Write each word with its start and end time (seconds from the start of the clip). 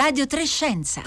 Radio 0.00 0.26
Trescenza. 0.26 1.02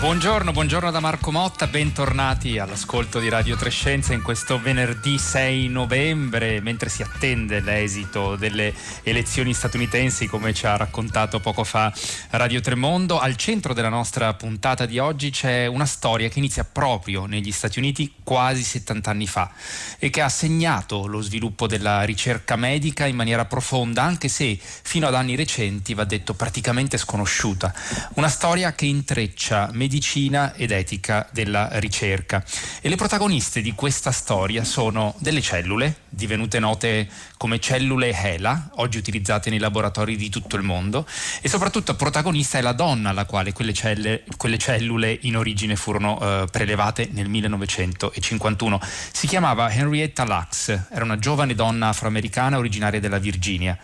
Buongiorno, 0.00 0.52
buongiorno 0.52 0.90
da 0.90 0.98
Marco 0.98 1.30
Motta, 1.30 1.66
bentornati 1.66 2.56
all'ascolto 2.56 3.18
di 3.18 3.28
Radio 3.28 3.54
Trescenza 3.54 4.14
in 4.14 4.22
questo 4.22 4.58
venerdì 4.58 5.18
6 5.18 5.68
novembre, 5.68 6.62
mentre 6.62 6.88
si 6.88 7.02
attende 7.02 7.60
l'esito 7.60 8.34
delle 8.34 8.72
elezioni 9.02 9.52
statunitensi, 9.52 10.26
come 10.26 10.54
ci 10.54 10.64
ha 10.64 10.78
raccontato 10.78 11.38
poco 11.40 11.64
fa 11.64 11.92
Radio 12.30 12.62
Tremondo. 12.62 13.18
Al 13.18 13.36
centro 13.36 13.74
della 13.74 13.90
nostra 13.90 14.32
puntata 14.32 14.86
di 14.86 14.98
oggi 14.98 15.28
c'è 15.28 15.66
una 15.66 15.84
storia 15.84 16.30
che 16.30 16.38
inizia 16.38 16.64
proprio 16.64 17.26
negli 17.26 17.52
Stati 17.52 17.78
Uniti 17.78 18.14
quasi 18.24 18.62
70 18.62 19.10
anni 19.10 19.26
fa 19.26 19.52
e 19.98 20.08
che 20.08 20.22
ha 20.22 20.30
segnato 20.30 21.06
lo 21.06 21.20
sviluppo 21.20 21.66
della 21.66 22.04
ricerca 22.04 22.56
medica 22.56 23.04
in 23.04 23.16
maniera 23.16 23.44
profonda, 23.44 24.02
anche 24.02 24.28
se 24.28 24.58
fino 24.58 25.06
ad 25.06 25.14
anni 25.14 25.36
recenti, 25.36 25.92
va 25.92 26.04
detto, 26.04 26.32
praticamente 26.32 26.96
sconosciuta. 26.96 27.74
Una 28.14 28.28
storia 28.28 28.72
che 28.72 28.86
intreccia 28.86 29.68
medicina 29.72 29.88
medicina 29.90 30.54
ed 30.54 30.70
etica 30.70 31.28
della 31.32 31.68
ricerca. 31.72 32.44
E 32.80 32.88
le 32.88 32.94
protagoniste 32.94 33.60
di 33.60 33.74
questa 33.74 34.12
storia 34.12 34.62
sono 34.62 35.16
delle 35.18 35.40
cellule, 35.40 36.02
divenute 36.08 36.60
note 36.60 37.08
come 37.36 37.58
cellule 37.58 38.12
HeLa, 38.12 38.70
oggi 38.76 38.98
utilizzate 38.98 39.50
nei 39.50 39.58
laboratori 39.58 40.14
di 40.14 40.28
tutto 40.28 40.54
il 40.54 40.62
mondo, 40.62 41.04
e 41.40 41.48
soprattutto 41.48 41.96
protagonista 41.96 42.58
è 42.58 42.60
la 42.60 42.72
donna 42.72 43.10
alla 43.10 43.24
quale 43.24 43.52
quelle, 43.52 43.72
celle, 43.72 44.22
quelle 44.36 44.58
cellule 44.58 45.18
in 45.22 45.36
origine 45.36 45.74
furono 45.74 46.20
eh, 46.20 46.46
prelevate 46.48 47.08
nel 47.10 47.28
1951. 47.28 48.80
Si 49.10 49.26
chiamava 49.26 49.72
Henrietta 49.72 50.24
Lacks, 50.24 50.68
era 50.92 51.02
una 51.02 51.18
giovane 51.18 51.56
donna 51.56 51.88
afroamericana 51.88 52.58
originaria 52.58 53.00
della 53.00 53.18
Virginia. 53.18 53.76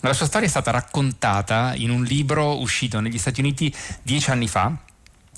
La 0.00 0.14
sua 0.14 0.26
storia 0.26 0.46
è 0.46 0.50
stata 0.50 0.70
raccontata 0.70 1.74
in 1.76 1.90
un 1.90 2.02
libro 2.04 2.58
uscito 2.58 3.00
negli 3.00 3.18
Stati 3.18 3.40
Uniti 3.40 3.72
dieci 4.02 4.30
anni 4.30 4.48
fa 4.48 4.76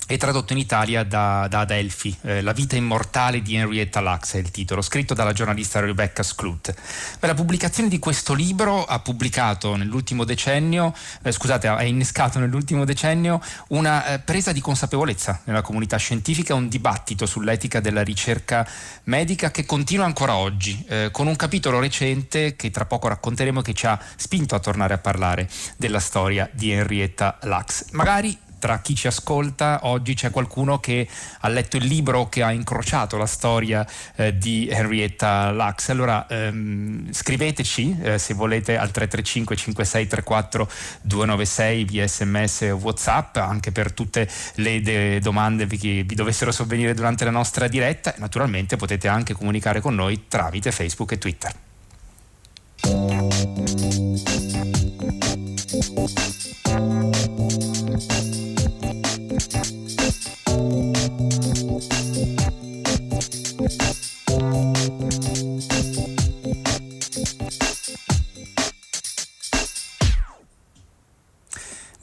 è 0.07 0.17
tradotto 0.17 0.53
in 0.53 0.59
Italia 0.59 1.03
da, 1.03 1.47
da 1.49 1.61
Adelphi, 1.61 2.15
eh, 2.21 2.41
La 2.41 2.53
vita 2.53 2.75
immortale 2.75 3.41
di 3.41 3.55
Henrietta 3.55 4.01
Lacks 4.01 4.35
è 4.35 4.37
il 4.37 4.51
titolo, 4.51 4.83
scritto 4.83 5.15
dalla 5.15 5.33
giornalista 5.33 5.79
Rebecca 5.79 6.21
Sklut. 6.21 6.75
Beh, 7.19 7.25
la 7.25 7.33
pubblicazione 7.33 7.89
di 7.89 7.97
questo 7.97 8.33
libro 8.33 8.85
ha 8.85 8.99
pubblicato 8.99 9.75
nell'ultimo 9.75 10.23
decennio, 10.23 10.93
eh, 11.23 11.31
scusate, 11.31 11.67
ha 11.67 11.83
innescato 11.83 12.37
nell'ultimo 12.37 12.85
decennio 12.85 13.41
una 13.69 14.05
eh, 14.05 14.19
presa 14.19 14.51
di 14.51 14.61
consapevolezza 14.61 15.41
nella 15.45 15.63
comunità 15.63 15.97
scientifica, 15.97 16.53
un 16.53 16.69
dibattito 16.69 17.25
sull'etica 17.25 17.79
della 17.79 18.03
ricerca 18.03 18.67
medica 19.05 19.49
che 19.49 19.65
continua 19.65 20.05
ancora 20.05 20.35
oggi, 20.35 20.85
eh, 20.87 21.09
con 21.11 21.25
un 21.25 21.35
capitolo 21.35 21.79
recente 21.79 22.55
che 22.55 22.69
tra 22.69 22.85
poco 22.85 23.07
racconteremo 23.07 23.61
che 23.61 23.73
ci 23.73 23.87
ha 23.87 23.99
spinto 24.17 24.53
a 24.53 24.59
tornare 24.59 24.93
a 24.93 24.99
parlare 24.99 25.49
della 25.77 25.99
storia 25.99 26.47
di 26.53 26.69
Henrietta 26.69 27.39
Lacks. 27.41 27.87
Magari 27.93 28.37
tra 28.59 28.79
chi 28.79 28.95
ci 28.95 29.07
ascolta 29.07 29.79
oggi 29.83 30.13
c'è 30.13 30.31
qualcuno 30.31 30.79
che 30.79 31.07
ha 31.39 31.47
letto 31.47 31.77
il 31.77 31.85
libro, 31.85 32.29
che 32.29 32.43
ha 32.43 32.51
incrociato 32.51 33.17
la 33.17 33.25
storia 33.25 33.85
eh, 34.15 34.37
di 34.37 34.67
Henrietta 34.69 35.51
Lacks. 35.51 35.89
Allora 35.89 36.27
ehm, 36.27 37.11
scriveteci 37.11 37.97
eh, 38.01 38.17
se 38.17 38.33
volete 38.33 38.77
al 38.77 38.91
335 38.91 39.55
5634 39.55 40.69
296 41.01 41.83
via 41.85 42.07
sms 42.07 42.61
o 42.71 42.75
whatsapp 42.75 43.37
anche 43.37 43.71
per 43.71 43.91
tutte 43.93 44.27
le 44.55 44.81
de- 44.81 45.19
domande 45.19 45.67
che 45.67 46.03
vi 46.05 46.15
dovessero 46.15 46.51
sovvenire 46.51 46.93
durante 46.93 47.25
la 47.25 47.31
nostra 47.31 47.67
diretta 47.67 48.15
e 48.15 48.19
naturalmente 48.19 48.75
potete 48.77 49.07
anche 49.07 49.33
comunicare 49.33 49.81
con 49.81 49.95
noi 49.95 50.25
tramite 50.27 50.71
Facebook 50.71 51.11
e 51.11 51.17
Twitter. 51.17 51.53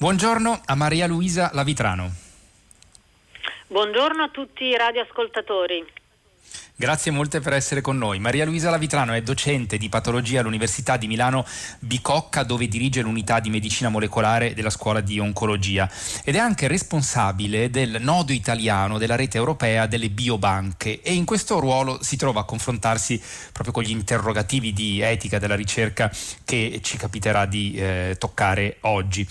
Buongiorno 0.02 0.62
a 0.64 0.74
Maria 0.74 1.06
Luisa 1.06 1.50
Lavitrano. 1.52 2.12
Buongiorno 3.68 4.24
a 4.24 4.30
tutti 4.30 4.64
i 4.64 4.76
radioascoltatori. 4.76 5.86
Grazie 6.74 7.12
molte 7.12 7.38
per 7.38 7.52
essere 7.52 7.80
con 7.82 7.98
noi. 7.98 8.18
Maria 8.18 8.44
Luisa 8.44 8.68
Lavitrano 8.68 9.12
è 9.12 9.22
docente 9.22 9.78
di 9.78 9.88
patologia 9.88 10.40
all'Università 10.40 10.96
di 10.96 11.06
Milano 11.06 11.46
Bicocca 11.78 12.42
dove 12.42 12.66
dirige 12.66 13.00
l'unità 13.00 13.38
di 13.38 13.48
medicina 13.48 13.90
molecolare 13.90 14.54
della 14.54 14.70
scuola 14.70 15.00
di 15.00 15.20
oncologia 15.20 15.88
ed 16.24 16.34
è 16.34 16.38
anche 16.38 16.66
responsabile 16.66 17.70
del 17.70 17.98
nodo 18.00 18.32
italiano 18.32 18.98
della 18.98 19.14
rete 19.14 19.36
europea 19.38 19.86
delle 19.86 20.10
biobanche 20.10 21.00
e 21.00 21.14
in 21.14 21.24
questo 21.24 21.60
ruolo 21.60 22.02
si 22.02 22.16
trova 22.16 22.40
a 22.40 22.44
confrontarsi 22.44 23.22
proprio 23.52 23.72
con 23.72 23.84
gli 23.84 23.90
interrogativi 23.90 24.72
di 24.72 25.00
etica 25.00 25.38
della 25.38 25.54
ricerca 25.54 26.10
che 26.44 26.80
ci 26.82 26.96
capiterà 26.96 27.46
di 27.46 27.74
eh, 27.76 28.16
toccare 28.18 28.78
oggi. 28.80 29.24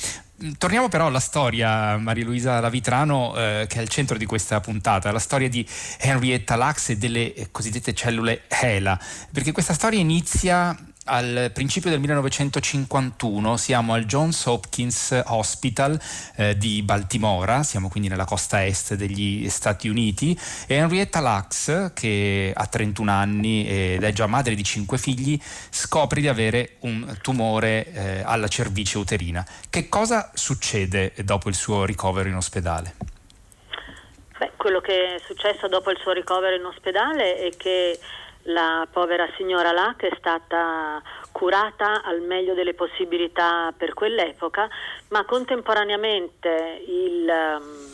Torniamo 0.57 0.90
però 0.90 1.06
alla 1.06 1.19
storia, 1.19 1.97
Maria 1.97 2.25
Luisa 2.25 2.59
Lavitrano, 2.59 3.35
eh, 3.35 3.66
che 3.69 3.78
è 3.78 3.81
al 3.81 3.90
centro 3.90 4.18
di 4.18 4.25
questa 4.25 4.59
puntata, 4.59 5.12
la 5.12 5.19
storia 5.19 5.47
di 5.47 5.68
Henrietta 6.00 6.56
Lacks 6.56 6.90
e 6.90 6.97
delle 6.97 7.50
cosiddette 7.52 7.94
cellule 7.94 8.44
HeLa, 8.47 9.00
perché 9.31 9.52
questa 9.52 9.74
storia 9.74 10.00
inizia 10.00 10.75
al 11.12 11.52
principio 11.54 11.90
del 11.90 12.00
1951 12.00 13.58
siamo 13.58 13.94
al 13.94 14.06
Johns 14.06 14.46
Hopkins 14.46 15.22
Hospital 15.26 16.00
eh, 16.38 16.58
di 16.58 16.82
Baltimora, 16.84 17.64
siamo 17.64 17.90
quindi 17.90 18.08
nella 18.08 18.24
costa 18.24 18.66
est 18.66 18.96
degli 18.96 19.50
Stati 19.50 19.90
Uniti 19.90 20.38
e 20.68 20.76
Henrietta 20.76 21.20
Lacks, 21.20 21.92
che 21.94 22.54
ha 22.56 22.66
31 22.66 23.12
anni 23.12 23.68
ed 23.68 24.04
è 24.04 24.14
già 24.14 24.26
madre 24.26 24.56
di 24.56 24.64
5 24.64 24.98
figli, 24.98 25.40
scopre 25.70 26.22
di 26.22 26.30
avere 26.30 26.78
un 26.82 27.18
tumore 27.22 27.92
eh, 27.92 28.22
alla 28.24 28.48
cervice 28.48 28.98
uterina. 28.98 29.46
Che 29.70 29.90
cosa 29.90 30.32
succede 30.34 31.14
dopo 31.26 31.50
il 31.50 31.56
suo 31.56 31.84
ricovero 31.84 32.30
in 32.30 32.36
ospedale? 32.36 32.96
Beh, 34.40 34.54
quello 34.56 34.80
che 34.80 35.16
è 35.16 35.20
successo 35.26 35.68
dopo 35.68 35.92
il 35.92 35.98
suo 35.98 36.14
ricovero 36.14 36.56
in 36.56 36.64
ospedale 36.64 37.36
è 37.36 37.50
che 37.58 38.00
la 38.44 38.88
povera 38.91 39.28
signora 39.38 39.72
Lac 39.72 40.03
è 40.03 40.16
stata 40.18 41.02
curata 41.31 42.02
al 42.03 42.22
meglio 42.22 42.53
delle 42.53 42.74
possibilità 42.74 43.74
per 43.75 43.94
quell'epoca, 43.94 44.69
ma 45.09 45.24
contemporaneamente 45.25 46.84
il 46.88 47.28
um, 47.59 47.91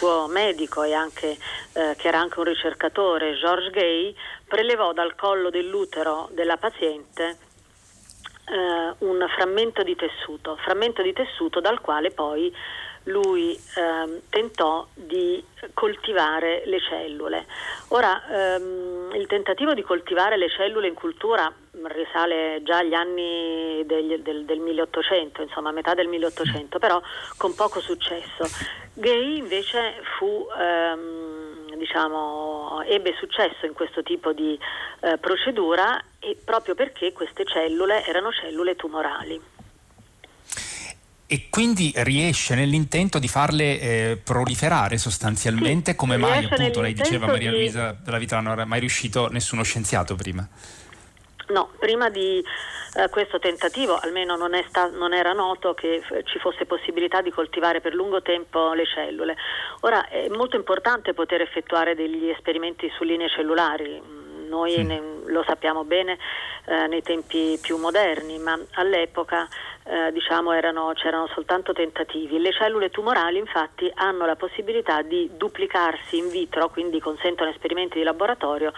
suo 0.00 0.26
medico 0.28 0.82
e 0.82 0.92
anche, 0.92 1.36
eh, 1.72 1.94
che 1.96 2.08
era 2.08 2.18
anche 2.18 2.38
un 2.38 2.44
ricercatore, 2.44 3.34
George 3.34 3.70
Gay, 3.70 4.14
prelevò 4.46 4.92
dal 4.92 5.14
collo 5.14 5.50
dell'utero 5.50 6.28
della 6.32 6.56
paziente 6.56 7.36
eh, 8.50 8.94
un 8.98 9.26
frammento 9.36 9.82
di 9.82 9.94
tessuto, 9.94 10.56
frammento 10.56 11.02
di 11.02 11.12
tessuto 11.12 11.60
dal 11.60 11.80
quale 11.80 12.10
poi 12.10 12.52
lui 13.04 13.58
ehm, 13.76 14.20
tentò 14.28 14.86
di 14.94 15.42
coltivare 15.74 16.62
le 16.66 16.80
cellule. 16.80 17.46
Ora, 17.88 18.22
ehm, 18.28 19.12
il 19.14 19.26
tentativo 19.26 19.74
di 19.74 19.82
coltivare 19.82 20.36
le 20.36 20.48
cellule 20.50 20.88
in 20.88 20.94
cultura 20.94 21.52
risale 21.84 22.60
già 22.62 22.78
agli 22.78 22.94
anni 22.94 23.82
degli, 23.86 24.16
del, 24.18 24.44
del 24.44 24.58
1800, 24.58 25.42
insomma 25.42 25.70
a 25.70 25.72
metà 25.72 25.94
del 25.94 26.08
1800, 26.08 26.78
però 26.78 27.00
con 27.36 27.54
poco 27.54 27.80
successo. 27.80 28.44
Gay 28.94 29.38
invece 29.38 30.02
fu... 30.18 30.46
Ehm, 30.58 31.38
diciamo, 31.80 32.82
ebbe 32.82 33.14
successo 33.18 33.64
in 33.64 33.72
questo 33.72 34.02
tipo 34.02 34.32
di 34.32 34.58
eh, 35.00 35.16
procedura 35.16 35.98
e 36.18 36.36
proprio 36.44 36.74
perché 36.74 37.12
queste 37.12 37.44
cellule 37.46 38.04
erano 38.04 38.30
cellule 38.32 38.76
tumorali 38.76 39.59
e 41.32 41.46
quindi 41.48 41.92
riesce 41.94 42.56
nell'intento 42.56 43.20
di 43.20 43.28
farle 43.28 43.80
eh, 43.80 44.20
proliferare 44.22 44.98
sostanzialmente, 44.98 45.92
sì, 45.92 45.96
come 45.96 46.16
mai 46.16 46.44
appunto 46.44 46.80
lei 46.80 46.92
diceva 46.92 47.26
Maria 47.26 47.52
Luisa 47.52 47.96
della 48.02 48.18
Vita 48.18 48.40
non 48.40 48.50
era 48.50 48.64
mai 48.64 48.80
riuscito 48.80 49.28
nessuno 49.30 49.62
scienziato 49.62 50.16
prima? 50.16 50.44
No, 51.50 51.70
prima 51.78 52.10
di 52.10 52.42
eh, 52.94 53.08
questo 53.10 53.38
tentativo 53.38 53.96
almeno 53.96 54.34
non, 54.34 54.50
sta, 54.68 54.88
non, 54.88 55.14
era 55.14 55.32
noto 55.32 55.72
che 55.72 56.02
f- 56.02 56.24
ci 56.24 56.40
fosse 56.40 56.66
possibilità 56.66 57.22
di 57.22 57.30
coltivare 57.30 57.80
per 57.80 57.94
lungo 57.94 58.22
tempo 58.22 58.72
le 58.72 58.86
cellule. 58.86 59.36
Ora 59.82 60.08
è 60.08 60.26
molto 60.30 60.56
importante 60.56 61.14
poter 61.14 61.42
effettuare 61.42 61.94
degli 61.94 62.28
esperimenti 62.28 62.90
su 62.96 63.04
linee 63.04 63.28
cellulari 63.28 64.18
noi 64.50 64.84
ne, 64.84 65.00
lo 65.26 65.44
sappiamo 65.46 65.84
bene 65.84 66.18
eh, 66.66 66.88
nei 66.88 67.02
tempi 67.02 67.58
più 67.62 67.78
moderni, 67.78 68.38
ma 68.38 68.58
all'epoca 68.72 69.48
eh, 69.84 70.12
diciamo 70.12 70.52
erano, 70.52 70.92
c'erano 70.94 71.26
soltanto 71.28 71.72
tentativi. 71.72 72.38
Le 72.38 72.52
cellule 72.52 72.90
tumorali 72.90 73.38
infatti 73.38 73.90
hanno 73.94 74.26
la 74.26 74.36
possibilità 74.36 75.02
di 75.02 75.30
duplicarsi 75.36 76.18
in 76.18 76.28
vitro, 76.28 76.68
quindi 76.68 77.00
consentono 77.00 77.50
esperimenti 77.50 77.98
di 77.98 78.04
laboratorio 78.04 78.72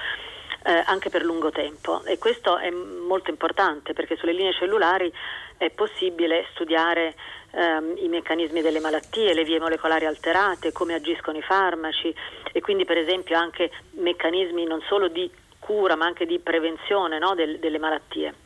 eh, 0.64 0.82
anche 0.86 1.10
per 1.10 1.24
lungo 1.24 1.50
tempo 1.50 2.02
e 2.04 2.18
questo 2.18 2.56
è 2.58 2.70
molto 2.70 3.30
importante 3.30 3.94
perché 3.94 4.16
sulle 4.16 4.32
linee 4.32 4.52
cellulari 4.52 5.12
è 5.56 5.70
possibile 5.70 6.46
studiare 6.52 7.14
ehm, 7.50 7.94
i 7.96 8.08
meccanismi 8.08 8.60
delle 8.60 8.80
malattie, 8.80 9.34
le 9.34 9.44
vie 9.44 9.58
molecolari 9.58 10.06
alterate, 10.06 10.72
come 10.72 10.94
agiscono 10.94 11.38
i 11.38 11.42
farmaci 11.42 12.14
e 12.52 12.60
quindi 12.60 12.84
per 12.84 12.98
esempio 12.98 13.36
anche 13.36 13.70
meccanismi 13.92 14.64
non 14.64 14.80
solo 14.88 15.08
di 15.08 15.30
cura 15.58 15.96
ma 15.96 16.06
anche 16.06 16.26
di 16.26 16.38
prevenzione 16.38 17.18
no, 17.18 17.34
del, 17.34 17.58
delle 17.58 17.78
malattie. 17.78 18.41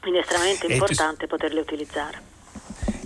Quindi 0.00 0.18
è 0.18 0.22
estremamente 0.22 0.66
importante 0.66 1.26
poterle 1.26 1.60
utilizzare 1.60 2.30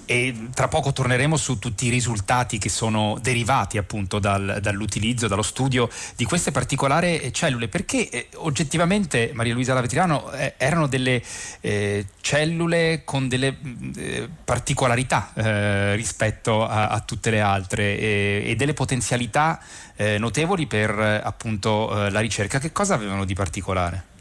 e 0.06 0.48
tra 0.54 0.68
poco 0.68 0.92
torneremo 0.92 1.36
su 1.36 1.58
tutti 1.58 1.86
i 1.86 1.90
risultati 1.90 2.58
che 2.58 2.68
sono 2.68 3.16
derivati 3.20 3.78
appunto 3.78 4.18
dal, 4.18 4.58
dall'utilizzo, 4.60 5.28
dallo 5.28 5.42
studio 5.42 5.88
di 6.16 6.24
queste 6.24 6.50
particolari 6.50 7.32
cellule, 7.32 7.68
perché 7.68 8.08
eh, 8.08 8.28
oggettivamente 8.34 9.30
Maria 9.32 9.54
Luisa 9.54 9.72
Lavetriano 9.74 10.30
eh, 10.32 10.54
erano 10.56 10.86
delle 10.86 11.22
eh, 11.60 12.06
cellule 12.20 13.02
con 13.04 13.28
delle 13.28 13.56
eh, 13.96 14.28
particolarità 14.44 15.32
eh, 15.34 15.94
rispetto 15.94 16.66
a, 16.66 16.88
a, 16.88 17.00
tutte 17.00 17.30
le 17.30 17.40
altre 17.40 17.98
e 17.98 18.54
delle 18.56 18.74
potenzialità 18.74 19.60
eh, 19.96 20.18
notevoli 20.18 20.66
per 20.66 20.90
appunto 20.98 22.08
la 22.08 22.20
ricerca. 22.20 22.58
Che 22.58 22.72
cosa 22.72 22.94
avevano 22.94 23.24
di 23.24 23.34
particolare? 23.34 24.12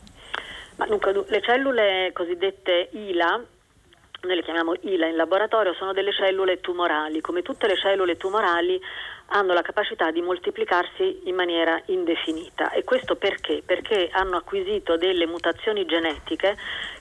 Ma 0.77 0.85
dunque, 0.85 1.13
le 1.27 1.41
cellule 1.41 2.11
cosiddette 2.13 2.89
ILA 2.91 3.41
noi 4.23 4.35
le 4.35 4.43
chiamiamo 4.43 4.73
ILA 4.79 5.07
in 5.07 5.15
laboratorio, 5.17 5.73
sono 5.73 5.91
delle 5.91 6.13
cellule 6.13 6.61
tumorali. 6.61 7.19
Come 7.19 7.41
tutte 7.41 7.67
le 7.67 7.75
cellule 7.75 8.15
tumorali 8.15 8.79
hanno 9.27 9.53
la 9.53 9.61
capacità 9.61 10.11
di 10.11 10.21
moltiplicarsi 10.21 11.21
in 11.25 11.35
maniera 11.35 11.81
indefinita. 11.87 12.71
E 12.71 12.83
questo 12.83 13.15
perché? 13.15 13.61
Perché 13.65 14.09
hanno 14.11 14.37
acquisito 14.37 14.95
delle 14.95 15.25
mutazioni 15.25 15.85
genetiche 15.85 16.55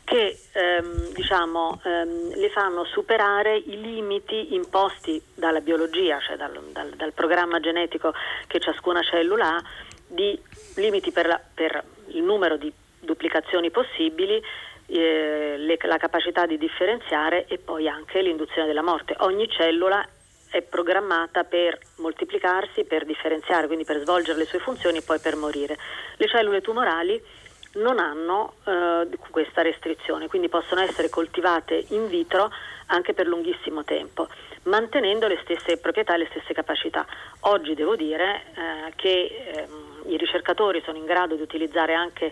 che 0.05 0.37
ehm, 0.53 1.13
diciamo, 1.13 1.81
ehm, 1.85 2.35
le 2.35 2.51
fanno 2.51 2.85
superare 2.85 3.57
i 3.57 3.81
limiti 3.81 4.55
imposti 4.55 5.23
dalla 5.35 5.61
biologia, 5.61 6.19
cioè 6.21 6.37
dal, 6.37 6.59
dal, 6.73 6.91
dal 6.91 7.13
programma 7.13 7.61
genetico 7.61 8.13
che 8.47 8.59
ciascuna 8.59 9.01
cellula 9.03 9.57
ha, 9.57 9.63
di 10.09 10.37
limiti 10.77 11.13
per, 11.13 11.27
la, 11.27 11.41
per 11.55 11.85
il 12.09 12.23
numero 12.23 12.57
di 12.57 12.73
duplicazioni 13.03 13.71
possibili 13.71 14.43
eh, 14.87 15.55
le, 15.59 15.79
la 15.83 15.99
capacità 15.99 16.47
di 16.47 16.59
differenziare 16.59 17.47
e 17.47 17.59
poi 17.59 17.89
anche 17.89 18.23
l'induzione 18.23 18.67
della 18.67 18.83
morte. 18.83 19.15
Ogni 19.19 19.49
cellula 19.49 20.07
è 20.51 20.61
programmata 20.63 21.45
per 21.45 21.79
moltiplicarsi, 21.97 22.85
per 22.85 23.05
differenziare, 23.05 23.67
quindi 23.67 23.85
per 23.85 24.01
svolgere 24.01 24.39
le 24.39 24.45
sue 24.45 24.59
funzioni 24.59 24.99
e 24.99 25.03
poi 25.03 25.19
per 25.19 25.37
morire. 25.37 25.79
Le 26.17 26.29
cellule 26.29 26.61
tumorali 26.61 27.21
non 27.75 27.99
hanno 27.99 28.55
eh, 28.65 29.09
questa 29.31 29.63
restrizione, 29.63 30.29
quindi 30.29 30.49
possono 30.49 30.83
essere 30.83 31.09
coltivate 31.09 31.87
in 31.89 32.07
vitro 32.09 32.51
anche 32.87 33.15
per 33.15 33.27
lunghissimo 33.27 33.83
tempo, 33.83 34.29
mantenendo 34.65 35.27
le 35.27 35.39
stesse 35.43 35.79
proprietà 35.79 36.15
e 36.15 36.19
le 36.19 36.29
stesse 36.31 36.53
capacità. 36.53 37.07
Oggi 37.41 37.75
devo 37.75 37.97
dire 37.97 38.43
eh, 38.55 38.93
che 38.97 39.09
eh, 39.09 39.67
i 40.09 40.19
ricercatori 40.19 40.83
sono 40.85 40.99
in 40.99 41.07
grado 41.07 41.35
di 41.35 41.41
utilizzare 41.41 41.95
anche 41.95 42.31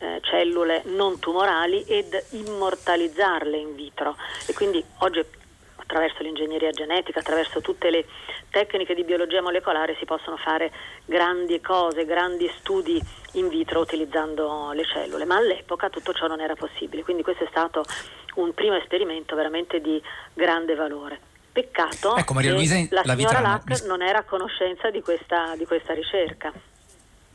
eh, 0.00 0.20
cellule 0.22 0.82
non 0.86 1.18
tumorali 1.18 1.84
ed 1.84 2.24
immortalizzarle 2.30 3.56
in 3.56 3.74
vitro 3.74 4.16
e 4.46 4.52
quindi 4.54 4.82
oggi 4.98 5.24
attraverso 5.76 6.22
l'ingegneria 6.22 6.70
genetica, 6.70 7.18
attraverso 7.18 7.60
tutte 7.60 7.90
le 7.90 8.06
tecniche 8.50 8.94
di 8.94 9.02
biologia 9.04 9.42
molecolare 9.42 9.96
si 9.98 10.04
possono 10.04 10.36
fare 10.36 10.70
grandi 11.04 11.60
cose, 11.60 12.04
grandi 12.04 12.50
studi 12.58 13.00
in 13.32 13.48
vitro 13.48 13.80
utilizzando 13.80 14.70
le 14.72 14.84
cellule, 14.84 15.24
ma 15.24 15.36
all'epoca 15.36 15.90
tutto 15.90 16.12
ciò 16.12 16.28
non 16.28 16.40
era 16.40 16.54
possibile, 16.54 17.02
quindi 17.02 17.22
questo 17.22 17.44
è 17.44 17.48
stato 17.50 17.84
un 18.36 18.54
primo 18.54 18.76
esperimento 18.76 19.34
veramente 19.34 19.80
di 19.80 20.00
grande 20.32 20.74
valore. 20.74 21.18
Peccato 21.52 22.16
ecco, 22.16 22.32
Maria 22.32 22.52
Luisa, 22.52 22.76
che 22.76 22.88
la, 22.90 23.02
la 23.04 23.16
signora 23.16 23.40
Lack 23.40 23.82
non 23.84 24.02
era 24.02 24.18
a 24.18 24.22
conoscenza 24.22 24.90
di 24.90 25.02
questa, 25.02 25.56
di 25.56 25.66
questa 25.66 25.92
ricerca. 25.92 26.52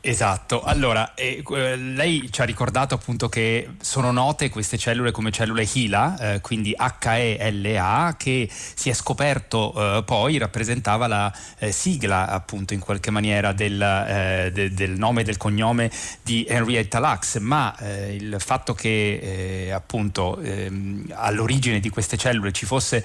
Esatto, 0.08 0.62
allora 0.62 1.14
eh, 1.14 1.42
lei 1.74 2.28
ci 2.30 2.40
ha 2.40 2.44
ricordato 2.44 2.94
appunto 2.94 3.28
che 3.28 3.70
sono 3.80 4.12
note 4.12 4.50
queste 4.50 4.78
cellule 4.78 5.10
come 5.10 5.32
cellule 5.32 5.66
HeLa, 5.68 6.34
eh, 6.34 6.40
quindi 6.40 6.72
HELA, 6.78 8.14
che 8.16 8.48
si 8.48 8.88
è 8.88 8.92
scoperto 8.92 9.74
eh, 9.98 10.04
poi 10.04 10.38
rappresentava 10.38 11.08
la 11.08 11.32
eh, 11.58 11.72
sigla 11.72 12.28
appunto 12.28 12.72
in 12.72 12.78
qualche 12.78 13.10
maniera 13.10 13.52
del, 13.52 13.82
eh, 13.82 14.50
de, 14.52 14.72
del 14.72 14.92
nome 14.92 15.22
e 15.22 15.24
del 15.24 15.38
cognome 15.38 15.90
di 16.22 16.46
Henrietta 16.48 17.00
Lacks, 17.00 17.38
ma 17.38 17.76
eh, 17.76 18.14
il 18.14 18.36
fatto 18.38 18.74
che 18.74 19.72
appunto 19.74 20.38
ehm, 20.38 21.14
all'origine 21.14 21.80
di 21.80 21.88
queste 21.88 22.16
cellule 22.16 22.52
ci 22.52 22.64
fosse 22.64 23.04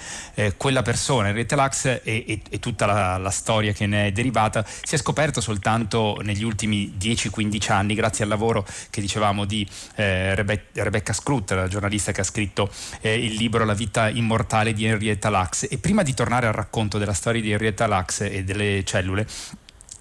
quella 0.55 0.83
persona, 0.83 1.29
Henrietta 1.29 1.55
Lacks, 1.55 1.85
e, 1.85 2.01
e, 2.03 2.41
e 2.47 2.59
tutta 2.59 2.85
la, 2.85 3.17
la 3.17 3.31
storia 3.31 3.73
che 3.73 3.87
ne 3.87 4.07
è 4.07 4.11
derivata, 4.11 4.63
si 4.83 4.93
è 4.93 4.97
scoperto 4.99 5.41
soltanto 5.41 6.19
negli 6.21 6.43
ultimi 6.43 6.90
10-15 6.97 7.71
anni, 7.71 7.93
grazie 7.95 8.23
al 8.23 8.29
lavoro 8.29 8.65
che 8.89 9.01
dicevamo 9.01 9.45
di 9.45 9.67
eh, 9.95 10.35
Rebe- 10.35 10.67
Rebecca 10.73 11.13
Scrut, 11.13 11.51
la 11.51 11.67
giornalista 11.67 12.11
che 12.11 12.21
ha 12.21 12.25
scritto 12.25 12.69
eh, 13.01 13.13
il 13.13 13.33
libro 13.33 13.65
La 13.65 13.73
vita 13.73 14.09
immortale 14.09 14.73
di 14.73 14.85
Henrietta 14.85 15.29
Lacks. 15.29 15.67
E 15.69 15.77
prima 15.77 16.03
di 16.03 16.13
tornare 16.13 16.47
al 16.47 16.53
racconto 16.53 16.97
della 16.97 17.13
storia 17.13 17.41
di 17.41 17.51
Henrietta 17.51 17.87
Lacks 17.87 18.21
e 18.21 18.43
delle 18.43 18.83
cellule, 18.83 19.27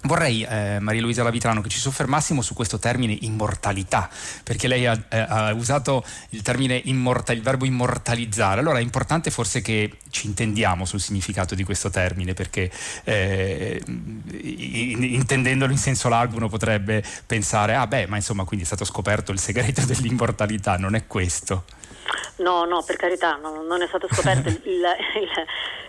Vorrei, 0.03 0.43
eh, 0.43 0.79
Maria 0.79 1.01
Luisa 1.01 1.21
Lavitrano, 1.21 1.61
che 1.61 1.69
ci 1.69 1.77
soffermassimo 1.77 2.41
su 2.41 2.55
questo 2.55 2.79
termine 2.79 3.15
immortalità, 3.21 4.09
perché 4.43 4.67
lei 4.67 4.87
ha, 4.87 4.99
eh, 5.09 5.19
ha 5.19 5.53
usato 5.53 6.03
il 6.29 6.41
termine 6.41 6.81
immortal, 6.85 7.35
il 7.35 7.43
verbo 7.43 7.65
immortalizzare. 7.65 8.61
Allora 8.61 8.79
è 8.79 8.81
importante 8.81 9.29
forse 9.29 9.61
che 9.61 9.97
ci 10.09 10.25
intendiamo 10.25 10.85
sul 10.85 10.99
significato 10.99 11.53
di 11.53 11.63
questo 11.63 11.91
termine, 11.91 12.33
perché 12.33 12.71
eh, 13.03 13.79
intendendolo 14.35 15.71
in 15.71 15.77
senso 15.77 16.09
largo 16.09 16.35
uno 16.35 16.49
potrebbe 16.49 17.03
pensare, 17.27 17.75
ah 17.75 17.85
beh, 17.85 18.07
ma 18.07 18.15
insomma 18.15 18.43
quindi 18.43 18.65
è 18.65 18.67
stato 18.67 18.85
scoperto 18.85 19.31
il 19.31 19.39
segreto 19.39 19.85
dell'immortalità, 19.85 20.77
non 20.77 20.95
è 20.95 21.05
questo. 21.05 21.65
No, 22.37 22.65
no, 22.65 22.83
per 22.83 22.95
carità, 22.95 23.35
no, 23.35 23.61
non 23.61 23.81
è 23.81 23.87
stato 23.87 24.07
scoperto 24.09 24.49
il, 24.49 24.59
il, 24.65 25.29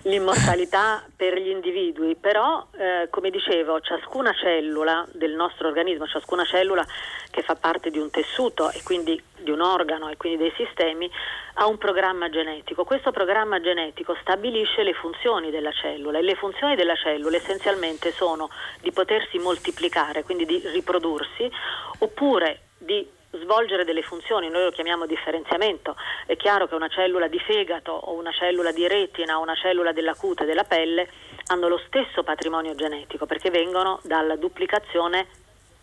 l'immortalità 0.02 1.02
per 1.14 1.38
gli 1.38 1.48
individui, 1.48 2.14
però 2.14 2.66
eh, 2.72 3.08
come 3.10 3.30
dicevo, 3.30 3.80
ciascuna 3.80 4.32
cellula 4.34 5.06
del 5.12 5.32
nostro 5.32 5.68
organismo, 5.68 6.06
ciascuna 6.06 6.44
cellula 6.44 6.84
che 7.30 7.42
fa 7.42 7.54
parte 7.54 7.90
di 7.90 7.98
un 7.98 8.10
tessuto 8.10 8.70
e 8.70 8.82
quindi 8.82 9.20
di 9.38 9.50
un 9.50 9.60
organo 9.60 10.08
e 10.08 10.16
quindi 10.16 10.38
dei 10.38 10.52
sistemi, 10.56 11.10
ha 11.54 11.66
un 11.66 11.78
programma 11.78 12.28
genetico. 12.28 12.84
Questo 12.84 13.10
programma 13.10 13.60
genetico 13.60 14.16
stabilisce 14.20 14.82
le 14.82 14.92
funzioni 14.92 15.50
della 15.50 15.72
cellula 15.72 16.18
e 16.18 16.22
le 16.22 16.34
funzioni 16.34 16.74
della 16.74 16.96
cellula 16.96 17.36
essenzialmente 17.36 18.12
sono 18.12 18.50
di 18.80 18.92
potersi 18.92 19.38
moltiplicare, 19.38 20.22
quindi 20.22 20.44
di 20.44 20.62
riprodursi, 20.66 21.50
oppure 21.98 22.60
di 22.78 23.20
svolgere 23.32 23.84
delle 23.84 24.02
funzioni, 24.02 24.48
noi 24.48 24.64
lo 24.64 24.70
chiamiamo 24.70 25.06
differenziamento, 25.06 25.96
è 26.26 26.36
chiaro 26.36 26.66
che 26.66 26.74
una 26.74 26.88
cellula 26.88 27.28
di 27.28 27.38
fegato 27.38 27.92
o 27.92 28.12
una 28.12 28.32
cellula 28.32 28.72
di 28.72 28.86
retina 28.86 29.38
o 29.38 29.42
una 29.42 29.54
cellula 29.54 29.92
della 29.92 30.14
cute 30.14 30.44
della 30.44 30.64
pelle 30.64 31.08
hanno 31.46 31.68
lo 31.68 31.80
stesso 31.86 32.22
patrimonio 32.22 32.74
genetico 32.74 33.26
perché 33.26 33.50
vengono 33.50 34.00
dalla 34.02 34.36
duplicazione 34.36 35.26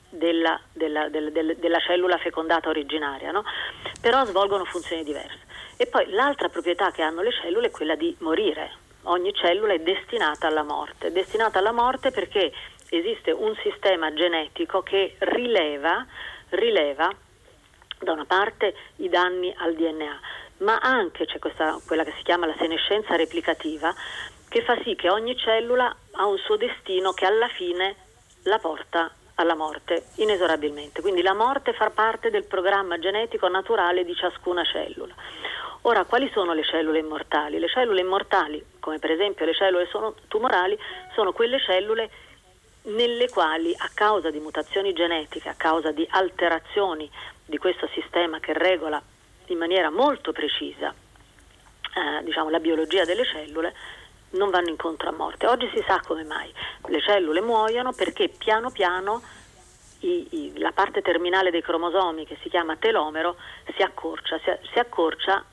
della, 0.10 0.60
della, 0.74 1.10
della, 1.10 1.30
della 1.30 1.80
cellula 1.80 2.18
fecondata 2.18 2.70
originaria, 2.70 3.32
no? 3.32 3.44
però 4.02 4.26
svolgono 4.26 4.66
funzioni 4.66 5.04
diverse. 5.04 5.48
E 5.78 5.88
poi 5.88 6.10
l'altra 6.10 6.50
proprietà 6.50 6.92
che 6.92 7.02
hanno 7.02 7.22
le 7.22 7.32
cellule 7.32 7.68
è 7.68 7.72
quella 7.72 7.96
di 7.96 8.16
morire. 8.20 8.88
Ogni 9.04 9.34
cellula 9.34 9.74
è 9.74 9.80
destinata 9.80 10.48
alla 10.48 10.64
morte, 10.64 11.12
destinata 11.12 11.60
alla 11.60 11.72
morte 11.72 12.12
perché 12.12 12.52
esiste 12.90 13.32
un 13.32 13.56
sistema 13.64 14.14
genetico 14.14 14.82
che 14.82 15.16
rileva, 15.20 16.06
rileva 16.50 17.10
da 18.00 18.12
una 18.12 18.26
parte 18.26 18.76
i 18.98 19.10
danni 19.10 19.54
al 19.58 19.76
DNA, 19.76 20.20
ma 20.60 20.78
anche 20.80 21.26
c'è 21.26 21.40
questa, 21.40 21.80
quella 21.86 22.04
che 22.04 22.14
si 22.18 22.24
chiama 22.24 22.46
la 22.46 22.56
senescenza 22.58 23.16
replicativa, 23.16 23.94
che 24.48 24.64
fa 24.64 24.78
sì 24.84 24.96
che 24.96 25.10
ogni 25.10 25.38
cellula 25.38 25.96
ha 26.12 26.26
un 26.26 26.38
suo 26.38 26.56
destino 26.58 27.12
che 27.12 27.26
alla 27.26 27.48
fine 27.50 27.96
la 28.44 28.58
porta 28.58 29.12
alla 29.36 29.56
morte, 29.56 30.08
inesorabilmente. 30.16 31.02
Quindi 31.02 31.22
la 31.22 31.34
morte 31.34 31.74
fa 31.74 31.90
parte 31.90 32.30
del 32.30 32.44
programma 32.44 33.00
genetico 33.00 33.48
naturale 33.48 34.04
di 34.04 34.14
ciascuna 34.14 34.64
cellula. 34.66 35.16
Ora, 35.84 36.04
quali 36.04 36.30
sono 36.34 36.54
le 36.54 36.66
cellule 36.66 37.00
immortali? 37.00 37.58
Le 37.58 37.70
cellule 37.70 38.02
immortali, 38.02 38.62
come 38.80 39.00
per 39.00 39.12
esempio 39.12 39.46
le 39.46 39.54
cellule 39.54 39.90
tumorali, 40.28 40.78
sono 41.14 41.32
quelle 41.32 41.58
cellule 41.62 42.10
nelle 42.84 43.30
quali 43.30 43.74
a 43.78 43.90
causa 43.94 44.32
di 44.32 44.40
mutazioni 44.40 44.94
genetiche, 44.94 45.50
a 45.50 45.56
causa 45.56 45.92
di 45.92 46.08
alterazioni 46.10 47.10
di 47.46 47.58
questo 47.58 47.88
sistema 47.94 48.40
che 48.40 48.54
regola 48.54 49.02
in 49.48 49.58
maniera 49.58 49.90
molto 49.90 50.32
precisa 50.32 50.94
eh, 51.96 52.24
diciamo, 52.24 52.50
la 52.50 52.60
biologia 52.60 53.06
delle 53.06 53.26
cellule, 53.26 53.74
non 54.32 54.50
vanno 54.50 54.70
incontro 54.70 55.10
a 55.10 55.12
morte. 55.12 55.48
Oggi 55.48 55.70
si 55.74 55.84
sa 55.88 56.00
come 56.06 56.24
mai 56.24 56.54
le 56.88 57.02
cellule 57.02 57.42
muoiono 57.42 57.94
perché 57.94 58.30
piano 58.30 58.70
piano 58.70 59.22
i, 60.02 60.28
i, 60.32 60.58
la 60.58 60.72
parte 60.72 61.02
terminale 61.02 61.52
dei 61.52 61.62
cromosomi 61.62 62.26
che 62.26 62.38
si 62.42 62.50
chiama 62.50 62.76
telomero 62.78 63.38
si 63.76 63.82
accorcia, 63.82 64.40
si, 64.40 64.52
si 64.72 64.80
accorcia 64.80 65.44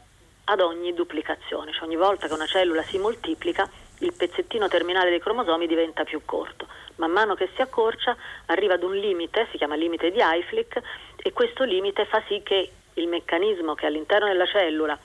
ad 0.49 0.61
ogni 0.61 0.95
duplicazione, 0.95 1.73
cioè 1.73 1.85
ogni 1.85 1.97
volta 1.97 2.28
che 2.28 2.35
una 2.35 2.47
cellula 2.47 2.83
si 2.83 2.99
moltiplica 2.99 3.68
il 4.00 4.12
pezzettino 4.14 4.68
terminale 4.68 5.10
dei 5.10 5.20
cromosomi 5.20 5.66
diventa 5.66 6.04
più 6.04 6.22
corto. 6.24 6.66
Man 6.96 7.10
mano 7.10 7.34
che 7.34 7.48
si 7.54 7.60
accorcia 7.60 8.16
arriva 8.46 8.74
ad 8.74 8.82
un 8.82 8.94
limite, 8.94 9.48
si 9.50 9.56
chiama 9.56 9.74
limite 9.74 10.10
di 10.10 10.20
Hayflick, 10.20 10.80
e 11.16 11.32
questo 11.32 11.64
limite 11.64 12.04
fa 12.06 12.22
sì 12.26 12.42
che 12.42 12.70
il 12.94 13.08
meccanismo 13.08 13.74
che 13.74 13.86
all'interno 13.86 14.26
della 14.26 14.46
cellula 14.46 14.98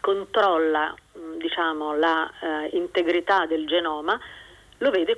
controlla 0.00 0.94
diciamo, 1.36 1.96
la 1.96 2.30
eh, 2.40 3.46
del 3.48 3.66
genoma 3.66 4.18
lo 4.78 4.90
vede, 4.90 5.16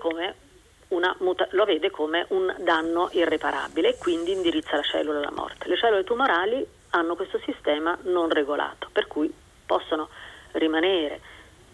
muta- 1.18 1.48
lo 1.50 1.64
vede 1.64 1.90
come 1.90 2.26
un 2.28 2.54
danno 2.60 3.08
irreparabile 3.12 3.88
e 3.90 3.98
quindi 3.98 4.32
indirizza 4.32 4.76
la 4.76 4.82
cellula 4.82 5.18
alla 5.18 5.30
morte. 5.30 5.68
Le 5.68 5.76
cellule 5.76 6.04
tumorali 6.04 6.66
hanno 6.90 7.16
questo 7.16 7.38
sistema 7.44 7.98
non 8.02 8.30
regolato, 8.30 8.88
per 8.92 9.06
cui 9.06 9.32
possono 9.66 10.08
rimanere, 10.52 11.20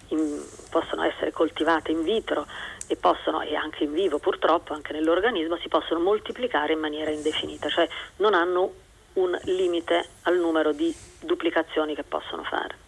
in, 0.08 0.42
possono 0.70 1.02
essere 1.02 1.32
coltivate 1.32 1.90
in 1.90 2.02
vitro 2.02 2.46
e 2.87 2.96
possono, 2.96 3.40
e 3.40 3.54
anche 3.54 3.84
in 3.84 3.92
vivo 3.92 4.18
purtroppo, 4.18 4.75
anche 4.75 4.92
nell'organismo, 4.92 5.56
si 5.56 5.68
possono 5.68 6.00
moltiplicare 6.00 6.73
in 6.73 6.80
maniera 6.80 7.11
indefinita, 7.11 7.68
cioè 7.68 7.88
non 8.16 8.34
hanno 8.34 8.73
un 9.14 9.38
limite 9.44 10.06
al 10.23 10.38
numero 10.38 10.73
di 10.73 10.94
duplicazioni 11.20 11.94
che 11.94 12.02
possono 12.02 12.42
fare. 12.42 12.83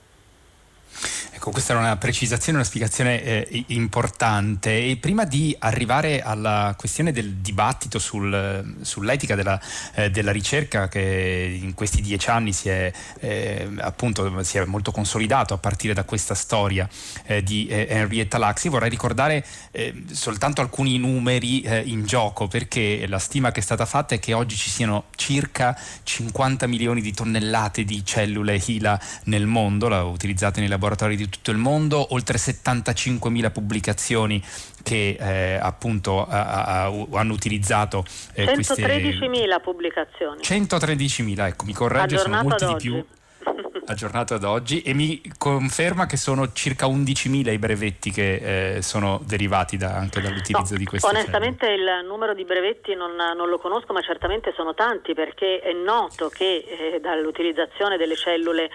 Ecco, 1.37 1.51
questa 1.51 1.75
è 1.75 1.77
una 1.77 1.99
precisazione, 1.99 2.57
una 2.57 2.67
spiegazione 2.67 3.23
eh, 3.23 3.65
importante. 3.67 4.89
E 4.89 4.97
prima 4.97 5.27
di 5.27 5.55
arrivare 5.59 6.23
alla 6.23 6.75
questione 6.79 7.13
del 7.13 7.35
dibattito 7.35 7.99
sul, 7.99 8.77
sull'etica 8.81 9.35
della, 9.35 9.61
eh, 9.97 10.11
della, 10.11 10.33
ricerca 10.33 10.89
che 10.89 11.59
in 11.61 11.75
questi 11.75 12.01
dieci 12.01 12.31
anni 12.31 12.55
si 12.55 12.71
è, 12.71 12.91
eh, 13.21 13.69
appunto, 13.81 14.43
si 14.45 14.57
è 14.57 14.65
molto 14.65 14.93
consolidato 14.93 15.53
a 15.53 15.59
partire 15.59 15.93
da 15.93 16.05
questa 16.05 16.35
storia 16.35 16.89
eh, 17.27 17.43
di 17.43 17.67
eh, 17.67 17.87
Henrietta 17.87 18.39
Laxi, 18.39 18.71
vorrei 18.71 18.89
ricordare 18.89 19.45
eh, 19.73 20.05
soltanto 20.13 20.63
alcuni 20.63 20.97
numeri 20.97 21.65
in 21.67 22.07
gioco 22.07 22.49
perché 22.49 23.05
la 23.07 23.19
stima 23.19 23.53
che 23.53 23.61
è 23.61 23.63
stata 23.63 23.85
fatta 23.85 24.15
è 24.15 24.19
che 24.19 24.33
oggi 24.33 24.57
ci 24.57 24.71
siano 24.71 25.05
circa 25.17 25.79
50 26.03 26.67
milioni 26.67 27.03
di 27.03 27.13
tonnellate 27.13 27.85
di 27.85 28.03
cellule 28.07 28.55
HeLa 28.55 28.99
nel 29.25 29.45
mondo, 29.45 29.89
utilizzate 30.09 30.61
nei 30.61 30.69
laboratori 30.71 31.15
di 31.17 31.25
tutto 31.29 31.51
il 31.51 31.59
mondo, 31.59 32.15
oltre 32.15 32.39
75.000 32.39 33.53
pubblicazioni 33.53 34.43
che 34.83 35.17
eh, 35.19 35.59
appunto 35.61 36.27
a, 36.27 36.85
a, 36.85 37.07
hanno 37.13 37.33
utilizzato 37.33 38.05
eh, 38.35 38.45
113.000 38.45 39.61
pubblicazioni. 39.61 40.41
113.000, 40.43 41.47
ecco, 41.47 41.65
mi 41.65 41.73
corregge, 41.73 42.19
sono 42.19 42.43
molti 42.43 42.67
di 42.67 42.75
più 42.77 43.05
aggiornato 43.87 44.35
ad 44.35 44.45
oggi 44.45 44.83
e 44.83 44.95
mi 44.95 45.21
conferma 45.39 46.07
che 46.07 46.17
sono 46.17 46.53
circa 46.53 46.87
11.000 46.87 47.53
i 47.53 47.59
brevetti 47.59 48.11
che 48.11 48.77
eh, 48.77 48.83
sono 48.83 49.21
derivati 49.25 49.77
da, 49.77 49.95
anche 49.95 50.21
dall'utilizzo 50.21 50.73
no, 50.73 50.79
di 50.79 50.85
queste 50.85 51.09
Onestamente 51.09 51.67
cellule. 51.67 52.01
il 52.01 52.07
numero 52.07 52.35
di 52.35 52.45
brevetti 52.45 52.95
non, 52.95 53.13
non, 53.15 53.49
lo 53.49 53.59
conosco 53.59 53.93
ma 53.93 54.01
certamente 54.01 54.53
sono 54.57 54.75
tanti 54.75 55.15
perché 55.15 55.61
è 55.61 55.73
noto 55.73 56.29
che 56.29 56.65
eh, 56.67 57.01
dall'utilizzazione 57.01 57.97
delle 57.97 58.17
cellule 58.17 58.71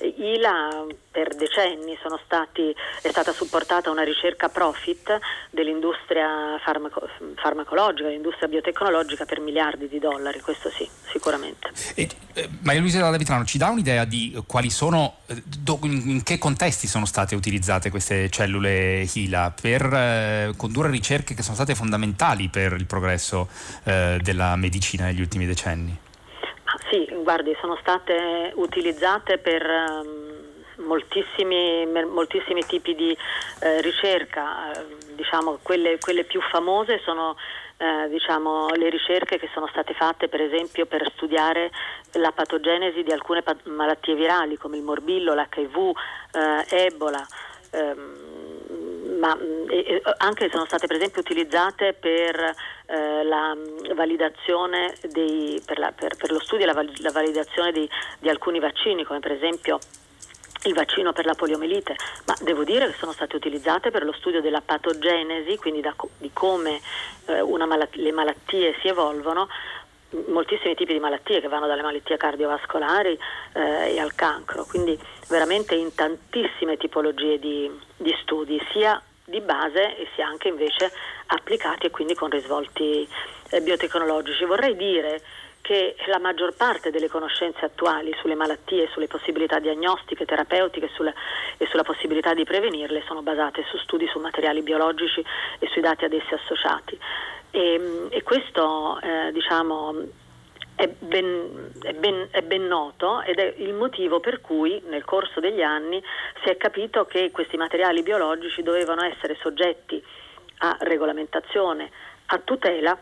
ILA 0.00 0.86
per 1.10 1.34
decenni 1.36 1.96
stati, 2.24 2.74
è 3.02 3.08
stata 3.08 3.32
supportata 3.32 3.90
una 3.90 4.02
ricerca 4.02 4.48
profit 4.48 5.18
dell'industria 5.50 6.58
farmaco, 6.64 7.08
farmacologica, 7.36 8.08
dell'industria 8.08 8.48
biotecnologica 8.48 9.24
per 9.24 9.40
miliardi 9.40 9.88
di 9.88 9.98
dollari, 9.98 10.40
questo 10.40 10.70
sì, 10.70 10.88
sicuramente. 11.10 11.70
E, 11.94 12.08
eh, 12.34 12.48
Maria 12.62 12.80
Luisa 12.80 12.98
Dalla 12.98 13.16
Vitrano 13.16 13.44
ci 13.44 13.58
dà 13.58 13.68
un'idea 13.68 14.04
di 14.04 14.34
quali 14.54 14.70
sono, 14.70 15.16
eh, 15.26 15.42
in 15.82 16.22
che 16.22 16.38
contesti 16.38 16.86
sono 16.86 17.06
state 17.06 17.34
utilizzate 17.34 17.90
queste 17.90 18.30
cellule 18.30 19.04
HILA 19.12 19.52
per 19.60 19.82
eh, 19.82 20.52
condurre 20.56 20.90
ricerche 20.90 21.34
che 21.34 21.42
sono 21.42 21.56
state 21.56 21.74
fondamentali 21.74 22.46
per 22.46 22.74
il 22.74 22.86
progresso 22.86 23.48
eh, 23.82 24.20
della 24.22 24.54
medicina 24.54 25.06
negli 25.06 25.20
ultimi 25.20 25.44
decenni? 25.44 25.98
Sì, 26.88 27.04
guardi, 27.24 27.52
sono 27.60 27.76
state 27.80 28.52
utilizzate 28.54 29.38
per 29.38 29.62
um, 29.64 30.33
moltissimi, 30.78 31.86
moltissimi, 31.86 32.64
tipi 32.66 32.94
di 32.94 33.16
eh, 33.60 33.80
ricerca, 33.80 34.72
eh, 34.72 35.14
diciamo, 35.14 35.58
quelle, 35.62 35.98
quelle, 35.98 36.24
più 36.24 36.40
famose 36.50 37.00
sono 37.04 37.36
eh, 37.76 38.08
diciamo, 38.08 38.68
le 38.74 38.88
ricerche 38.88 39.38
che 39.38 39.48
sono 39.52 39.66
state 39.68 39.94
fatte 39.94 40.28
per 40.28 40.40
esempio 40.40 40.86
per 40.86 41.10
studiare 41.14 41.70
la 42.12 42.32
patogenesi 42.32 43.02
di 43.02 43.12
alcune 43.12 43.42
pat- 43.42 43.66
malattie 43.66 44.14
virali 44.14 44.56
come 44.56 44.76
il 44.76 44.82
morbillo, 44.82 45.34
l'HIV, 45.34 45.92
eh, 46.32 46.86
Ebola. 46.86 47.26
Ehm, 47.70 48.24
ma 49.18 49.36
anche 50.18 50.50
sono 50.50 50.64
state 50.66 50.86
per 50.86 50.96
esempio 50.96 51.20
utilizzate 51.20 51.92
per, 51.94 52.54
eh, 52.86 53.24
la 53.24 53.56
validazione 53.94 54.94
dei, 55.02 55.62
per, 55.64 55.78
la, 55.78 55.92
per, 55.92 56.16
per, 56.16 56.30
lo 56.30 56.40
studio 56.40 56.68
e 56.68 56.72
la, 56.72 56.84
la 56.98 57.10
validazione 57.10 57.72
di, 57.72 57.88
di 58.18 58.28
alcuni 58.28 58.60
vaccini, 58.60 59.04
come 59.04 59.20
per 59.20 59.32
esempio 59.32 59.78
il 60.64 60.74
vaccino 60.74 61.12
per 61.12 61.26
la 61.26 61.34
poliomelite, 61.34 61.96
ma 62.26 62.34
devo 62.40 62.64
dire 62.64 62.86
che 62.86 62.96
sono 62.98 63.12
state 63.12 63.36
utilizzate 63.36 63.90
per 63.90 64.04
lo 64.04 64.12
studio 64.12 64.40
della 64.40 64.60
patogenesi, 64.60 65.56
quindi 65.56 65.80
da, 65.80 65.94
di 66.18 66.30
come 66.32 66.80
eh, 67.26 67.42
malat- 67.42 67.94
le 67.96 68.12
malattie 68.12 68.74
si 68.80 68.88
evolvono, 68.88 69.48
moltissimi 70.28 70.74
tipi 70.74 70.92
di 70.92 71.00
malattie 71.00 71.40
che 71.40 71.48
vanno 71.48 71.66
dalle 71.66 71.82
malattie 71.82 72.16
cardiovascolari 72.16 73.18
eh, 73.52 73.94
e 73.94 74.00
al 74.00 74.14
cancro, 74.14 74.64
quindi 74.64 74.98
veramente 75.28 75.74
in 75.74 75.94
tantissime 75.94 76.76
tipologie 76.76 77.38
di, 77.38 77.70
di 77.96 78.16
studi, 78.22 78.60
sia 78.72 79.00
di 79.24 79.40
base 79.40 79.96
e 79.96 80.06
sia 80.14 80.26
anche 80.26 80.48
invece 80.48 80.92
applicati 81.26 81.86
e 81.86 81.90
quindi 81.90 82.14
con 82.14 82.30
risvolti 82.30 83.08
eh, 83.50 83.60
biotecnologici. 83.60 84.44
Vorrei 84.44 84.76
dire 84.76 85.20
che 85.64 85.96
la 86.08 86.18
maggior 86.18 86.54
parte 86.54 86.90
delle 86.90 87.08
conoscenze 87.08 87.64
attuali 87.64 88.14
sulle 88.20 88.34
malattie, 88.34 88.86
sulle 88.92 89.06
possibilità 89.06 89.58
diagnostiche, 89.60 90.26
terapeutiche 90.26 90.90
sulla, 90.92 91.10
e 91.56 91.66
sulla 91.68 91.82
possibilità 91.82 92.34
di 92.34 92.44
prevenirle 92.44 93.02
sono 93.06 93.22
basate 93.22 93.64
su 93.70 93.78
studi 93.78 94.06
su 94.08 94.18
materiali 94.18 94.60
biologici 94.60 95.24
e 95.58 95.66
sui 95.68 95.80
dati 95.80 96.04
ad 96.04 96.12
essi 96.12 96.34
associati. 96.34 96.98
E, 97.50 98.08
e 98.10 98.22
questo 98.22 99.00
eh, 99.00 99.32
diciamo, 99.32 100.04
è 100.74 100.86
ben, 100.86 101.72
è, 101.80 101.94
ben, 101.94 102.28
è 102.30 102.42
ben, 102.42 102.66
noto 102.66 103.22
ed 103.22 103.38
è 103.38 103.54
il 103.56 103.72
motivo 103.72 104.20
per 104.20 104.42
cui 104.42 104.82
nel 104.88 105.06
corso 105.06 105.40
degli 105.40 105.62
anni 105.62 106.02
si 106.42 106.50
è 106.50 106.58
capito 106.58 107.06
che 107.06 107.30
questi 107.30 107.56
materiali 107.56 108.02
biologici 108.02 108.62
dovevano 108.62 109.02
essere 109.02 109.34
soggetti 109.40 110.04
a 110.58 110.76
regolamentazione, 110.80 111.90
a 112.26 112.38
tutela 112.44 112.98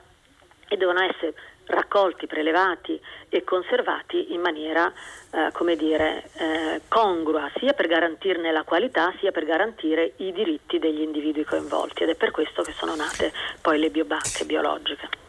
e 0.69 0.77
devono 0.77 1.03
essere 1.03 1.35
raccolti, 1.67 2.27
prelevati 2.27 3.01
e 3.29 3.45
conservati 3.45 4.33
in 4.33 4.41
maniera 4.41 4.93
eh, 5.31 5.51
come 5.53 5.77
dire, 5.77 6.29
eh, 6.35 6.81
congrua 6.89 7.51
sia 7.57 7.73
per 7.73 7.87
garantirne 7.87 8.53
la 8.53 8.65
qualità 8.65 9.13
sia 9.19 9.33
per 9.33 9.45
garantire 9.45 10.13
i 10.17 10.33
diritti 10.33 10.79
degli 10.79 11.01
individui 11.01 11.45
coinvolti 11.45 12.03
ed 12.03 12.11
è 12.11 12.15
per 12.15 12.31
questo 12.31 12.63
che 12.63 12.73
sono 12.73 12.95
nate 12.95 13.33
poi 13.61 13.79
le 13.79 13.91
biobanche 13.91 14.45
biologiche. 14.45 15.22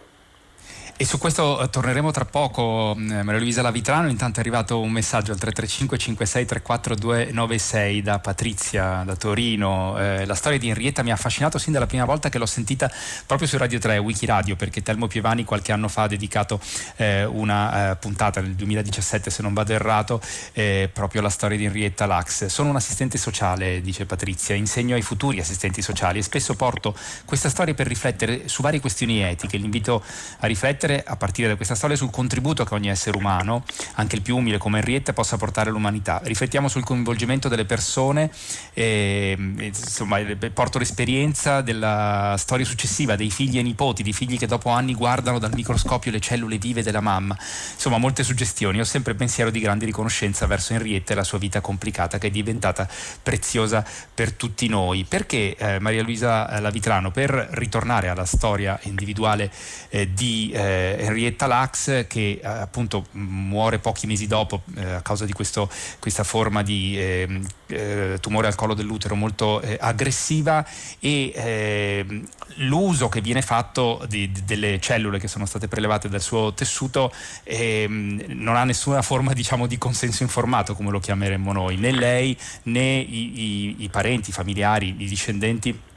E 0.96 1.06
su 1.06 1.18
questo 1.18 1.60
eh, 1.60 1.72
torneremo 1.72 2.12
tra 2.12 2.24
poco, 2.24 2.94
mm, 2.96 3.22
Maria 3.22 3.40
Luisa 3.40 3.64
Lavitrano. 3.64 4.10
Intanto 4.10 4.38
è 4.38 4.42
arrivato 4.42 4.80
un 4.80 4.92
messaggio 4.92 5.32
al 5.32 5.40
335 5.40 5.98
56 5.98 6.46
34 6.46 6.96
296 6.96 8.02
da 8.04 8.20
Patrizia 8.20 9.02
da 9.04 9.16
Torino. 9.16 9.98
Eh, 9.98 10.26
la 10.28 10.36
storia 10.36 10.60
di 10.60 10.70
Henrietta 10.70 11.02
mi 11.02 11.10
ha 11.10 11.16
affascinato 11.16 11.58
sin 11.58 11.74
dalla 11.74 11.88
prima 11.88 12.06
volta 12.06 12.30
che 12.30 12.38
l'ho 12.38 12.46
sentita 12.46 12.92
proprio 13.26 13.48
su 13.48 13.58
Radio 13.58 13.80
3, 13.80 13.98
Wikiradio, 13.98 14.56
perché 14.56 14.84
Telmo 14.84 15.08
Piovani 15.08 15.44
qualche 15.44 15.72
anno 15.72 15.88
fa 15.88 16.04
ha 16.04 16.08
dedicato 16.08 16.60
eh, 16.98 17.26
una 17.26 17.92
eh, 17.92 17.96
puntata 17.96 18.40
nel 18.40 18.54
2017, 18.54 19.32
se 19.32 19.42
non 19.42 19.54
vado 19.54 19.74
errato, 19.74 20.22
eh, 20.54 20.92
proprio 20.94 21.22
alla 21.22 21.32
storia 21.32 21.58
di 21.58 21.66
Henrietta 21.66 22.06
Lacks. 22.06 22.46
Sono 22.46 22.70
un 22.70 22.76
assistente 22.76 23.18
sociale, 23.18 23.82
dice 23.82 24.06
Patrizia, 24.06 24.54
insegno 24.54 24.94
ai 24.94 25.02
futuri 25.02 25.40
assistenti 25.40 25.82
sociali 25.82 26.20
e 26.20 26.22
spesso 26.22 26.54
porto 26.54 26.96
questa 27.26 27.50
storia 27.50 27.74
per 27.74 27.88
riflettere 27.88 28.48
su 28.48 28.62
varie 28.62 28.80
questioni 28.80 29.22
etiche. 29.22 29.58
L'invito 29.58 30.04
a 30.40 30.46
riflettere 30.46 30.83
riflettere 30.84 31.04
a 31.06 31.16
partire 31.16 31.48
da 31.48 31.56
questa 31.56 31.76
storia 31.76 31.96
sul 31.96 32.10
contributo 32.10 32.64
che 32.64 32.74
ogni 32.74 32.90
essere 32.90 33.18
umano, 33.18 33.64
anche 33.96 34.16
il 34.16 34.22
più 34.22 34.38
umile 34.38 34.58
come 34.58 34.80
Henrietta, 34.80 35.14
possa 35.14 35.38
portare 35.38 35.70
all'umanità. 35.70 36.20
Riflettiamo 36.24 36.68
sul 36.68 36.84
coinvolgimento 36.84 37.48
delle 37.48 37.66
persone, 37.66 38.30
e, 38.74 39.36
insomma, 39.60 40.20
porto 40.54 40.80
l'esperienza 40.80 41.62
della 41.62 42.36
storia 42.38 42.66
successiva 42.66 43.16
dei 43.16 43.30
figli 43.30 43.58
e 43.58 43.62
nipoti, 43.62 44.04
di 44.04 44.14
figli 44.14 44.38
che 44.38 44.48
dopo 44.48 44.70
anni 44.70 44.94
guardano 44.94 45.40
dal 45.40 45.54
microscopio 45.54 46.12
le 46.12 46.20
cellule 46.20 46.58
vive 46.58 46.84
della 46.84 47.02
mamma. 47.02 47.38
Insomma, 47.74 47.98
molte 47.98 48.24
suggestioni. 48.24 48.80
Ho 48.80 48.86
sempre 48.86 49.14
pensiero 49.14 49.50
di 49.50 49.60
grande 49.60 49.86
riconoscenza 49.86 50.46
verso 50.46 50.74
Henrietta 50.74 51.14
e 51.14 51.16
la 51.16 51.24
sua 51.24 51.38
vita 51.38 51.62
complicata 51.62 52.18
che 52.18 52.28
è 52.28 52.32
diventata 52.32 52.88
preziosa 53.22 53.86
per 54.14 54.34
tutti 54.34 54.68
noi. 54.68 55.06
Perché 55.06 55.56
eh, 55.56 55.80
Maria 55.80 56.04
Luisa 56.04 56.60
Lavitrano? 56.60 57.12
Per 57.12 57.32
ritornare 57.52 58.10
alla 58.10 58.26
storia 58.26 58.80
individuale 58.84 59.52
eh, 59.90 60.14
di 60.14 60.52
eh, 60.74 61.04
Henrietta 61.04 61.48
Lacks 61.48 62.06
che 62.08 62.40
eh, 62.42 62.48
appunto 62.48 63.06
muore 63.12 63.80
pochi 63.80 64.08
mesi 64.08 64.28
dopo 64.28 64.62
eh, 64.76 64.94
a 64.94 65.02
causa 65.02 65.26
di 65.26 65.34
questo, 65.34 65.70
questa 66.00 66.24
forma 66.24 66.64
di 66.64 66.96
ehm, 66.98 67.46
eh, 67.68 68.18
tumore 68.20 68.48
al 68.48 68.56
collo 68.56 68.74
dell'utero 68.74 69.16
molto 69.16 69.62
aggressiva 69.80 70.66
e 71.00 71.32
ehm, 71.34 72.28
l'uso 72.58 73.10
che 73.10 73.22
viene 73.22 73.42
fatto 73.42 74.06
di, 74.08 74.32
di, 74.32 74.44
delle 74.46 74.80
cellule 74.80 75.20
che 75.20 75.28
sono 75.28 75.46
state 75.46 75.68
prelevate 75.68 76.10
dal 76.10 76.22
suo 76.22 76.54
tessuto 76.54 77.12
ehm, 77.44 78.24
non 78.28 78.56
ha 78.56 78.64
nessuna 78.64 79.02
forma 79.02 79.34
diciamo, 79.34 79.68
di 79.68 79.78
consenso 79.78 80.24
informato 80.24 80.76
come 80.76 80.92
lo 80.92 81.00
chiameremmo 81.00 81.52
noi, 81.52 81.78
né 81.78 81.92
lei 81.92 82.38
né 82.64 82.98
i, 82.98 83.40
i, 83.40 83.76
i 83.80 83.90
parenti, 83.90 84.30
i 84.30 84.34
familiari, 84.34 84.96
i 84.98 85.08
discendenti 85.08 85.92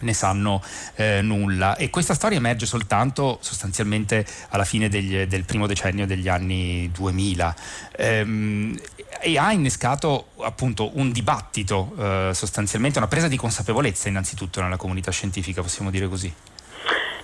ne 0.00 0.12
sanno 0.12 0.62
eh, 0.96 1.20
nulla. 1.22 1.76
E 1.76 1.90
questa 1.90 2.14
storia 2.14 2.38
emerge 2.38 2.66
soltanto 2.66 3.38
sostanzialmente 3.40 4.24
alla 4.50 4.64
fine 4.64 4.88
degli, 4.88 5.24
del 5.24 5.44
primo 5.44 5.66
decennio 5.66 6.06
degli 6.06 6.28
anni 6.28 6.90
2000 6.92 7.54
ehm, 7.96 8.78
e 9.20 9.38
ha 9.38 9.52
innescato 9.52 10.28
appunto 10.40 10.90
un 10.94 11.10
dibattito 11.10 11.92
eh, 11.98 12.30
sostanzialmente, 12.32 12.98
una 12.98 13.08
presa 13.08 13.28
di 13.28 13.36
consapevolezza 13.36 14.08
innanzitutto 14.08 14.60
nella 14.60 14.76
comunità 14.76 15.10
scientifica, 15.10 15.62
possiamo 15.62 15.90
dire 15.90 16.08
così. 16.08 16.32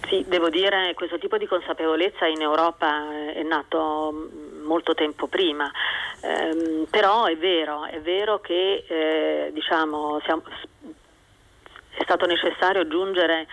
Sì, 0.09 0.25
devo 0.29 0.51
dire 0.51 0.89
che 0.89 0.95
questo 0.95 1.19
tipo 1.19 1.39
di 1.39 1.47
consapevolezza 1.47 2.27
in 2.27 2.41
Europa 2.41 3.33
è 3.33 3.43
nato 3.43 4.31
molto 4.65 4.95
tempo 4.95 5.27
prima, 5.27 5.71
ehm, 6.21 6.87
però 6.91 7.25
è 7.25 7.37
vero, 7.37 7.85
è 7.85 8.01
vero 8.01 8.41
che 8.41 8.85
eh, 8.87 9.51
diciamo, 9.53 10.21
siamo, 10.25 10.43
è 11.97 12.03
stato 12.03 12.27
necessario 12.27 12.87
giungere 12.87 13.47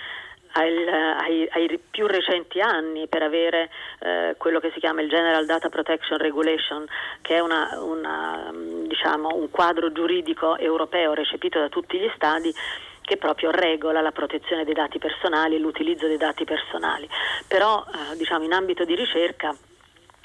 ai, 0.53 0.87
ai, 0.87 1.49
ai, 1.51 1.79
più 1.89 2.07
recenti 2.07 2.59
anni 2.59 3.07
per 3.07 3.23
avere 3.23 3.69
eh, 3.99 4.35
quello 4.37 4.59
che 4.59 4.71
si 4.73 4.79
chiama 4.79 5.01
il 5.01 5.09
General 5.09 5.45
Data 5.45 5.69
Protection 5.69 6.17
Regulation, 6.17 6.85
che 7.21 7.35
è 7.35 7.39
una, 7.39 7.79
una, 7.81 8.51
diciamo, 8.53 9.29
un 9.35 9.49
quadro 9.49 9.91
giuridico 9.91 10.57
europeo 10.57 11.13
recepito 11.13 11.59
da 11.59 11.69
tutti 11.69 11.97
gli 11.97 12.11
Stati 12.15 12.53
che 13.01 13.17
proprio 13.17 13.49
regola 13.51 14.01
la 14.01 14.11
protezione 14.11 14.63
dei 14.63 14.73
dati 14.73 14.99
personali 14.99 15.55
e 15.55 15.59
l'utilizzo 15.59 16.07
dei 16.07 16.17
dati 16.17 16.43
personali. 16.43 17.07
Però 17.47 17.83
eh, 17.87 18.15
diciamo, 18.17 18.43
in 18.43 18.53
ambito 18.53 18.83
di 18.83 18.95
ricerca 18.95 19.55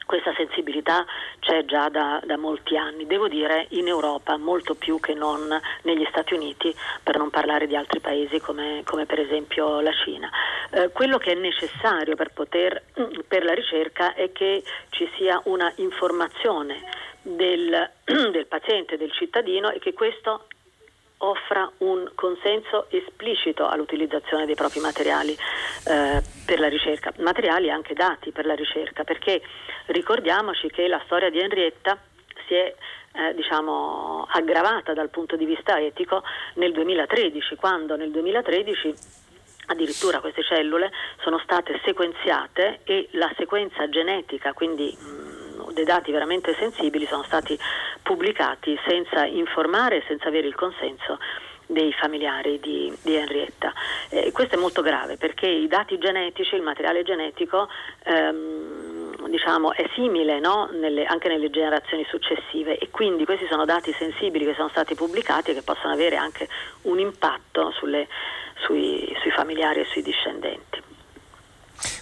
questa 0.06 0.32
sensibilità 0.36 1.04
c'è 1.40 1.64
già 1.64 1.88
da, 1.88 2.22
da, 2.25 2.38
molti 2.38 2.76
anni, 2.76 3.06
devo 3.06 3.28
dire 3.28 3.66
in 3.70 3.88
Europa 3.88 4.36
molto 4.36 4.75
più 4.75 5.00
che 5.00 5.14
non 5.14 5.60
negli 5.82 6.06
Stati 6.08 6.32
Uniti, 6.32 6.75
per 7.02 7.18
non 7.18 7.28
parlare 7.28 7.66
di 7.66 7.76
altri 7.76 8.00
paesi 8.00 8.40
come, 8.40 8.82
come 8.84 9.04
per 9.04 9.20
esempio 9.20 9.80
la 9.80 9.92
Cina. 9.92 10.30
Eh, 10.70 10.90
quello 10.92 11.18
che 11.18 11.32
è 11.32 11.34
necessario 11.34 12.14
per, 12.14 12.30
poter, 12.32 12.82
per 13.26 13.44
la 13.44 13.52
ricerca 13.52 14.14
è 14.14 14.32
che 14.32 14.62
ci 14.90 15.10
sia 15.16 15.40
una 15.44 15.70
informazione 15.76 16.80
del, 17.22 17.90
del 18.04 18.46
paziente, 18.46 18.96
del 18.96 19.12
cittadino 19.12 19.70
e 19.70 19.80
che 19.80 19.92
questo 19.92 20.46
offra 21.18 21.70
un 21.78 22.11
consenso 22.14 22.87
esplicito 22.90 23.66
all'utilizzazione 23.66 24.46
dei 24.46 24.54
propri 24.54 24.80
materiali 24.80 25.32
eh, 25.32 26.23
per 26.44 26.61
la 26.61 26.68
ricerca, 26.68 27.12
materiali 27.18 27.70
anche 27.70 27.94
dati 27.94 28.32
per 28.32 28.46
la 28.46 28.54
ricerca, 28.54 29.04
perché 29.04 29.40
ricordiamoci 29.87 30.68
che 30.68 30.87
la 30.88 31.00
storia 31.04 31.30
di 31.30 31.38
Henrietta 31.38 31.99
si 32.46 32.54
è 32.54 32.75
eh, 33.12 33.35
diciamo, 33.35 34.26
aggravata 34.30 34.92
dal 34.92 35.08
punto 35.08 35.37
di 35.37 35.46
vista 35.46 35.80
etico 35.80 36.23
nel 36.54 36.73
2013, 36.73 37.56
quando 37.56 37.96
nel 37.96 38.11
2013 38.11 38.94
addirittura 39.67 40.21
queste 40.21 40.45
cellule 40.45 40.90
sono 41.23 41.38
state 41.38 41.80
sequenziate 41.84 42.80
e 42.84 43.08
la 43.12 43.32
sequenza 43.36 43.88
genetica, 43.88 44.52
quindi 44.52 44.97
mh, 44.97 45.35
dei 45.76 45.84
dati 45.84 46.10
veramente 46.10 46.56
sensibili 46.58 47.06
sono 47.06 47.23
stati 47.25 47.58
pubblicati 48.02 48.78
senza 48.86 49.26
informare 49.26 49.99
e 49.99 50.04
senza 50.06 50.28
avere 50.28 50.47
il 50.47 50.54
consenso 50.54 51.19
dei 51.67 51.93
familiari 51.93 52.58
di, 52.60 52.97
di 53.02 53.15
Henrietta. 53.15 53.75
Eh, 54.08 54.32
questo 54.32 54.54
è 54.54 54.58
molto 54.58 54.80
grave 54.80 55.19
perché 55.19 55.47
i 55.47 55.69
dati 55.69 55.99
genetici, 55.99 56.54
il 56.54 56.62
materiale 56.62 57.02
genetico 57.02 57.69
ehm, 58.04 59.28
diciamo, 59.28 59.75
è 59.75 59.86
simile 59.95 60.39
no? 60.41 60.71
nelle, 60.73 61.04
anche 61.04 61.28
nelle 61.28 61.50
generazioni 61.50 62.06
successive 62.08 62.78
e 62.78 62.89
quindi 62.91 63.26
questi 63.26 63.47
sono 63.47 63.67
dati 63.67 63.93
sensibili 63.99 64.47
che 64.47 64.54
sono 64.54 64.69
stati 64.69 64.95
pubblicati 64.95 65.50
e 65.50 65.54
che 65.54 65.62
possono 65.62 65.93
avere 65.93 66.17
anche 66.17 66.49
un 66.82 66.99
impatto 66.99 67.71
sulle, 67.73 68.08
sui, 68.65 69.15
sui 69.21 69.30
familiari 69.30 69.80
e 69.80 69.84
sui 69.84 70.02
discendenti. 70.02 70.84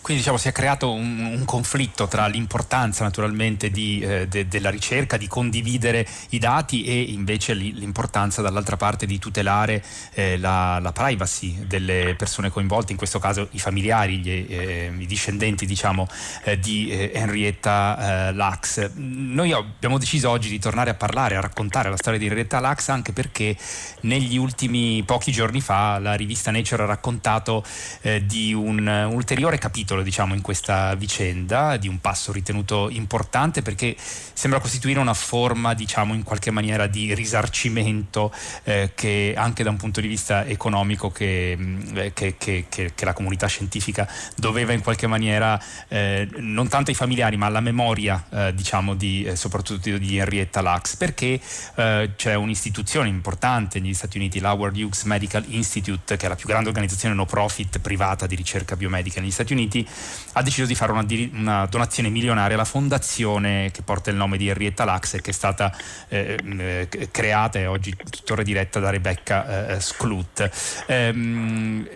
Quindi 0.05 0.21
diciamo 0.21 0.39
si 0.39 0.49
è 0.49 0.53
creato 0.53 0.93
un, 0.93 1.19
un 1.19 1.47
conflitto 1.47 2.07
tra 2.07 2.27
l'importanza 2.27 3.05
naturalmente 3.05 3.71
di, 3.71 4.01
eh, 4.01 4.29
de, 4.29 4.47
della 4.47 4.69
ricerca, 4.69 5.17
di 5.17 5.27
condividere 5.27 6.07
i 6.29 6.39
dati 6.39 6.85
e 6.85 7.01
invece 7.01 7.55
l'importanza 7.55 8.43
dall'altra 8.43 8.77
parte 8.77 9.07
di 9.07 9.19
tutelare 9.19 9.83
eh, 10.13 10.37
la, 10.37 10.79
la, 10.79 10.93
privacy 10.93 11.65
delle 11.67 12.15
persone 12.19 12.51
coinvolte, 12.51 12.93
in 12.93 12.99
questo 12.99 13.19
caso 13.19 13.49
i 13.53 13.59
familiari, 13.59 14.19
gli, 14.19 14.29
eh, 14.47 14.93
i 14.95 15.07
discendenti 15.07 15.65
diciamo, 15.65 16.07
eh, 16.43 16.59
di 16.59 16.91
eh, 16.91 17.11
Henrietta 17.15 18.29
eh, 18.29 18.33
Lacks. 18.35 18.91
Noi 18.97 19.53
abbiamo 19.53 19.97
deciso 19.97 20.29
oggi 20.29 20.51
di 20.51 20.59
tornare 20.59 20.91
a 20.91 20.95
parlare, 20.95 21.37
a 21.37 21.41
raccontare 21.41 21.89
la 21.89 21.97
storia 21.97 22.19
di 22.19 22.27
Henrietta 22.27 22.61
Lacks 22.61 22.91
anche 22.91 23.15
perché 23.15 23.57
negli 24.01 24.37
ultimi 24.37 25.03
pochi 25.03 25.33
giorni 25.33 25.63
fa 25.63 25.99
la 25.99 26.13
rivista 26.13 26.51
Nature 26.51 26.83
ha 26.83 26.87
raccontato 26.87 27.65
di 28.03 28.53
un, 28.53 28.87
un 28.87 29.15
ulteriore 29.15 29.57
capitolo 29.57 29.93
capitolo 29.95 30.03
diciamo, 30.03 30.35
in 30.35 30.41
questa 30.41 30.95
vicenda, 30.95 31.77
di 31.77 31.89
un 31.89 32.01
passo 32.01 32.33
ritenuto 32.33 32.89
importante 32.91 33.63
perché 33.63 33.95
sembra 33.99 34.61
costituire 34.61 34.99
una 34.99 35.15
forma 35.15 35.75
diciamo, 35.75 36.15
in 36.15 36.23
qualche 36.23 36.51
maniera 36.51 36.87
di 36.87 37.15
risarcimento 37.15 38.33
eh, 38.65 38.93
che 38.95 39.35
anche 39.37 39.63
da 39.63 39.71
un 39.71 39.77
punto 39.77 40.01
di 40.01 40.09
vista 40.09 40.45
economico 40.45 41.11
che, 41.11 41.57
mm, 41.57 41.97
eh, 41.97 42.13
che, 42.13 42.37
che, 42.39 42.67
che 42.69 43.05
la 43.05 43.13
comunità 43.13 43.47
scientifica 43.47 44.09
doveva 44.37 44.73
in 44.73 44.83
qualche 44.83 45.07
maniera 45.07 45.61
eh, 45.89 46.29
non 46.39 46.69
tanto 46.69 46.91
ai 46.91 46.97
familiari 46.97 47.37
ma 47.37 47.47
alla 47.47 47.61
memoria 47.61 48.25
eh, 48.31 48.55
diciamo, 48.55 48.95
di, 48.95 49.25
eh, 49.25 49.37
soprattutto 49.37 49.97
di 49.99 50.19
Henrietta 50.19 50.61
Lacks. 50.61 50.97
Perché 50.97 51.41
eh, 51.77 52.11
c'è 52.17 52.35
un'istituzione 52.35 53.09
importante 53.09 53.81
negli 53.81 53.95
Stati 53.95 54.17
Uniti, 54.17 54.41
l'Howard 54.41 54.77
Hughes 54.77 55.03
Medical 55.05 55.45
Institute 55.49 56.17
che 56.17 56.27
è 56.27 56.29
la 56.29 56.37
più 56.37 56.49
grande 56.49 56.69
organizzazione 56.69 57.15
no 57.15 57.27
profit 57.27 57.79
privata 57.79 58.27
di 58.27 58.35
ricerca 58.35 58.77
biomedica 58.77 59.21
negli 59.21 59.31
Stati 59.31 59.53
Uniti 59.53 59.84
ha 60.33 60.43
deciso 60.43 60.67
di 60.67 60.75
fare 60.75 60.93
una, 60.93 61.05
una, 61.33 61.67
donazione 61.67 62.09
milionaria 62.09 62.55
alla 62.55 62.65
fondazione 62.65 63.71
che 63.73 63.83
porta 63.83 64.11
il 64.11 64.17
nome 64.17 64.37
di 64.37 64.49
Henrietta 64.49 64.85
Lacks 64.85 65.15
e 65.15 65.21
che 65.21 65.31
è 65.31 65.35
stata 65.35 65.75
eh, 66.09 66.37
eh, 66.59 67.09
creata 67.11 67.59
e 67.59 67.67
oggi 67.67 67.95
tuttora 67.97 68.43
diretta 68.43 68.81
da 68.81 68.91
Rebecca 68.91 69.69
eh, 69.69 69.81
Sclut. 69.81 70.85
Ehm, 70.87 71.87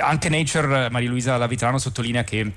anche 0.00 0.28
Nature, 0.28 0.90
Maria 0.90 1.08
Luisa 1.08 1.36
Lavitrano 1.36 1.78
sottolinea 1.78 2.24
che 2.24 2.52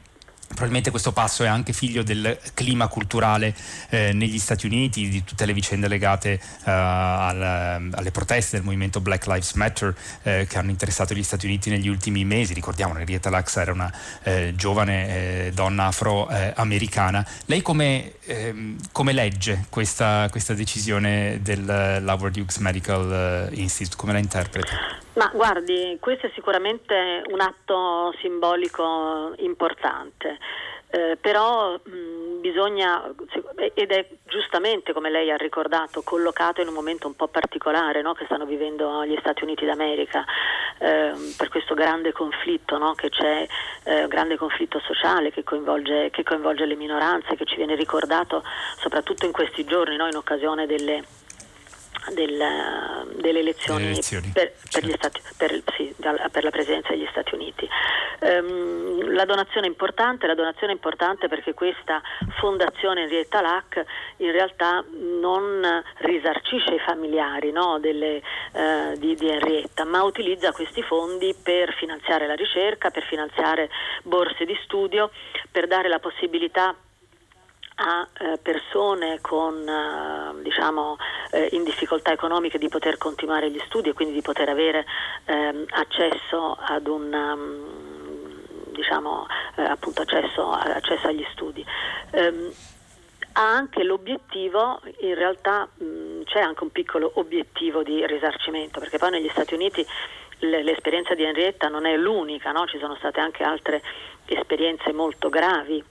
Probabilmente 0.51 0.91
questo 0.91 1.11
passo 1.11 1.43
è 1.43 1.47
anche 1.47 1.73
figlio 1.73 2.03
del 2.03 2.37
clima 2.53 2.87
culturale 2.87 3.55
eh, 3.89 4.13
negli 4.13 4.37
Stati 4.37 4.65
Uniti, 4.65 5.09
di 5.09 5.23
tutte 5.23 5.45
le 5.45 5.53
vicende 5.53 5.87
legate 5.87 6.39
uh, 6.41 6.69
al, 6.69 7.89
alle 7.91 8.11
proteste 8.11 8.57
del 8.57 8.65
movimento 8.65 8.99
Black 8.99 9.25
Lives 9.27 9.53
Matter 9.53 9.95
eh, 10.23 10.45
che 10.47 10.57
hanno 10.57 10.69
interessato 10.69 11.13
gli 11.13 11.23
Stati 11.23 11.45
Uniti 11.45 11.69
negli 11.69 11.87
ultimi 11.87 12.25
mesi. 12.25 12.53
Ricordiamo, 12.53 12.97
Henrietta 12.97 13.29
Lacks 13.29 13.55
era 13.55 13.71
una 13.71 13.91
eh, 14.23 14.53
giovane 14.55 15.47
eh, 15.47 15.51
donna 15.53 15.87
afroamericana. 15.87 17.25
Lei 17.45 17.61
come, 17.61 18.13
ehm, 18.25 18.77
come 18.91 19.13
legge 19.13 19.65
questa, 19.69 20.27
questa, 20.29 20.53
decisione 20.53 21.39
dell'Howard 21.41 22.35
Hughes 22.35 22.57
Medical 22.57 23.49
eh, 23.51 23.55
Institute? 23.55 23.95
Come 23.95 24.13
la 24.13 24.19
interpreta? 24.19 24.99
Ma 25.13 25.29
guardi, 25.33 25.97
questo 25.99 26.27
è 26.27 26.31
sicuramente 26.33 27.21
un 27.31 27.41
atto 27.41 28.13
simbolico 28.21 29.33
importante, 29.39 30.37
eh, 30.89 31.17
però 31.19 31.73
mh, 31.73 32.39
bisogna, 32.39 33.13
ed 33.73 33.91
è 33.91 34.07
giustamente 34.25 34.93
come 34.93 35.09
lei 35.09 35.29
ha 35.29 35.35
ricordato, 35.35 36.01
collocato 36.01 36.61
in 36.61 36.69
un 36.69 36.73
momento 36.73 37.07
un 37.07 37.15
po' 37.17 37.27
particolare 37.27 38.01
no? 38.01 38.13
che 38.13 38.23
stanno 38.23 38.45
vivendo 38.45 39.03
gli 39.05 39.17
Stati 39.19 39.43
Uniti 39.43 39.65
d'America. 39.65 40.23
eh, 40.79 41.11
per 41.37 41.49
questo 41.49 41.73
grande 41.73 42.13
conflitto 42.13 42.77
no? 42.77 42.93
che 42.93 43.09
c'è, 43.09 43.45
eh, 43.83 44.07
grande 44.07 44.37
conflitto 44.37 44.79
sociale 44.79 45.31
che 45.31 45.43
coinvolge, 45.43 46.09
che 46.09 46.23
coinvolge, 46.23 46.65
le 46.65 46.75
minoranze, 46.75 47.35
che 47.35 47.45
ci 47.45 47.57
viene 47.57 47.75
ricordato 47.75 48.43
soprattutto 48.77 49.25
in 49.25 49.33
questi 49.33 49.65
giorni 49.65 49.97
no? 49.97 50.07
in 50.07 50.15
occasione 50.15 50.65
delle 50.65 51.03
del, 52.13 53.11
delle 53.15 53.39
elezioni, 53.39 53.85
elezioni. 53.85 54.31
Per, 54.33 54.51
per, 54.51 54.83
certo. 54.83 54.95
stati, 54.95 55.21
per, 55.37 55.63
sì, 55.75 55.93
per, 55.97 56.43
la 56.43 56.49
presidenza 56.49 56.89
degli 56.89 57.07
Stati 57.09 57.35
Uniti. 57.35 57.67
Um, 58.19 59.13
la 59.13 59.25
donazione 59.25 59.65
è 59.65 59.69
importante, 59.69 60.27
la 60.27 60.35
donazione 60.35 60.73
è 60.73 60.75
importante 60.75 61.27
perché 61.27 61.53
questa 61.53 62.01
fondazione 62.39 63.03
Henrietta 63.03 63.41
Lack 63.41 63.83
in 64.17 64.31
realtà 64.31 64.83
non 65.19 65.83
risarcisce 65.97 66.75
i 66.75 66.79
familiari 66.79 67.51
no, 67.51 67.79
delle, 67.79 68.21
uh, 68.53 68.97
di, 68.97 69.15
di 69.15 69.29
Henrietta, 69.29 69.85
ma 69.85 70.03
utilizza 70.03 70.51
questi 70.51 70.81
fondi 70.83 71.35
per 71.41 71.73
finanziare 71.73 72.27
la 72.27 72.35
ricerca, 72.35 72.89
per 72.91 73.03
finanziare 73.03 73.69
borse 74.03 74.45
di 74.45 74.57
studio, 74.63 75.11
per 75.49 75.67
dare 75.67 75.89
la 75.89 75.99
possibilità 75.99 76.75
a 77.83 78.07
eh, 78.19 78.37
persone 78.37 79.19
con, 79.21 79.67
eh, 79.67 80.43
diciamo, 80.43 80.97
eh, 81.31 81.49
in 81.53 81.63
difficoltà 81.63 82.11
economiche 82.11 82.59
di 82.59 82.69
poter 82.69 82.97
continuare 82.97 83.49
gli 83.49 83.61
studi 83.65 83.89
e 83.89 83.93
quindi 83.93 84.13
di 84.13 84.21
poter 84.21 84.49
avere 84.49 84.85
ehm, 85.25 85.65
accesso 85.69 86.57
ad 86.59 86.85
un 86.87 87.11
um, 87.11 88.71
diciamo, 88.71 89.25
accesso, 89.55 90.51
accesso, 90.51 91.07
agli 91.07 91.25
studi. 91.31 91.65
Um, 92.11 92.51
ha 93.33 93.47
anche 93.47 93.83
l'obiettivo, 93.83 94.81
in 94.99 95.15
realtà 95.15 95.67
c'è 96.25 96.39
anche 96.39 96.63
un 96.63 96.71
piccolo 96.71 97.11
obiettivo 97.15 97.81
di 97.81 98.05
risarcimento, 98.05 98.79
perché 98.79 98.97
poi 98.97 99.11
negli 99.11 99.29
Stati 99.29 99.53
Uniti 99.53 99.85
l'esperienza 100.39 101.15
di 101.15 101.23
Henrietta 101.23 101.69
non 101.69 101.85
è 101.85 101.95
l'unica, 101.95 102.51
no? 102.51 102.65
ci 102.67 102.77
sono 102.77 102.95
state 102.95 103.21
anche 103.21 103.43
altre 103.43 103.81
esperienze 104.25 104.91
molto 104.91 105.29
gravi 105.29 105.81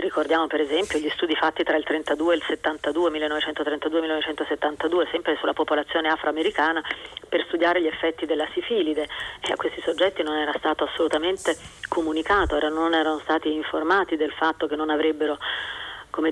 ricordiamo 0.00 0.46
per 0.46 0.60
esempio 0.60 0.98
gli 0.98 1.10
studi 1.10 1.34
fatti 1.34 1.62
tra 1.62 1.76
il 1.76 1.84
32 1.84 2.34
e 2.34 2.36
il 2.36 2.42
72, 2.42 3.10
1932-1972, 3.10 5.10
sempre 5.10 5.36
sulla 5.36 5.52
popolazione 5.52 6.08
afroamericana, 6.08 6.82
per 7.28 7.44
studiare 7.46 7.80
gli 7.80 7.86
effetti 7.86 8.26
della 8.26 8.48
sifilide 8.52 9.08
e 9.40 9.52
a 9.52 9.56
questi 9.56 9.80
soggetti 9.82 10.22
non 10.22 10.36
era 10.36 10.52
stato 10.58 10.84
assolutamente 10.84 11.56
comunicato, 11.88 12.58
non 12.68 12.94
erano 12.94 13.20
stati 13.20 13.52
informati 13.52 14.16
del 14.16 14.32
fatto 14.32 14.66
che 14.66 14.76
non 14.76 14.90
avrebbero 14.90 15.38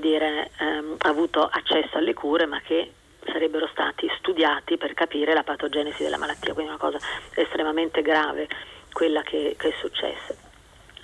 dire, 0.01 0.51
ehm, 0.59 0.97
avuto 0.99 1.49
accesso 1.51 1.97
alle 1.97 2.13
cure, 2.13 2.45
ma 2.45 2.61
che 2.61 2.93
sarebbero 3.25 3.67
stati 3.69 4.07
studiati 4.19 4.77
per 4.77 4.93
capire 4.93 5.33
la 5.33 5.43
patogenesi 5.43 6.03
della 6.03 6.19
malattia, 6.19 6.53
quindi 6.53 6.73
una 6.73 6.81
cosa 6.81 6.99
estremamente 7.35 8.03
grave 8.03 8.49
quella 8.93 9.23
che, 9.23 9.55
che 9.57 9.69
è 9.69 9.75
successa. 9.81 10.48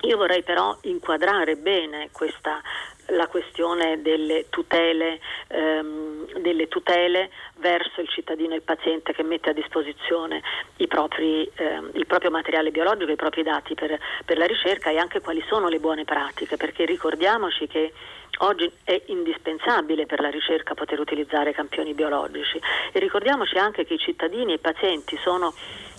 Io 0.04 0.16
vorrei 0.16 0.42
però 0.42 0.76
inquadrare 0.82 1.56
bene 1.56 2.10
questa, 2.12 2.60
la 3.08 3.26
questione 3.26 4.02
delle 4.02 4.46
tutele, 4.50 5.18
ehm, 5.48 6.40
delle 6.40 6.68
tutele, 6.68 7.30
verso 7.56 8.00
il 8.00 8.08
cittadino 8.08 8.52
e 8.52 8.56
il 8.56 8.62
paziente 8.62 9.14
che 9.14 9.22
mette 9.22 9.50
a 9.50 9.52
disposizione 9.52 10.42
propri, 10.86 11.50
ehm, 11.54 11.90
il 11.94 12.06
proprio 12.06 12.30
materiale 12.30 12.70
biologico, 12.70 13.10
i 13.10 13.16
propri 13.16 13.42
dati 13.42 13.74
per, 13.74 13.98
per 14.24 14.38
la 14.38 14.46
ricerca 14.46 14.90
e 14.90 14.98
anche 14.98 15.20
quali 15.20 15.42
sono 15.48 15.68
le 15.68 15.80
buone 15.80 16.04
pratiche, 16.04 16.56
perché 16.56 16.84
ricordiamoci 16.84 17.66
che 17.66 17.92
Oggi 18.38 18.68
è 18.82 19.00
indispensabile 19.06 20.06
per 20.06 20.20
la 20.20 20.28
ricerca 20.28 20.74
poter 20.74 20.98
utilizzare 20.98 21.52
campioni 21.52 21.94
biologici. 21.94 22.60
E 22.92 22.98
ricordiamoci 22.98 23.56
anche 23.58 23.84
che 23.84 23.94
i 23.94 23.98
cittadini 23.98 24.52
e 24.52 24.56
i 24.56 24.58
pazienti 24.58 25.16
sono 25.22 25.54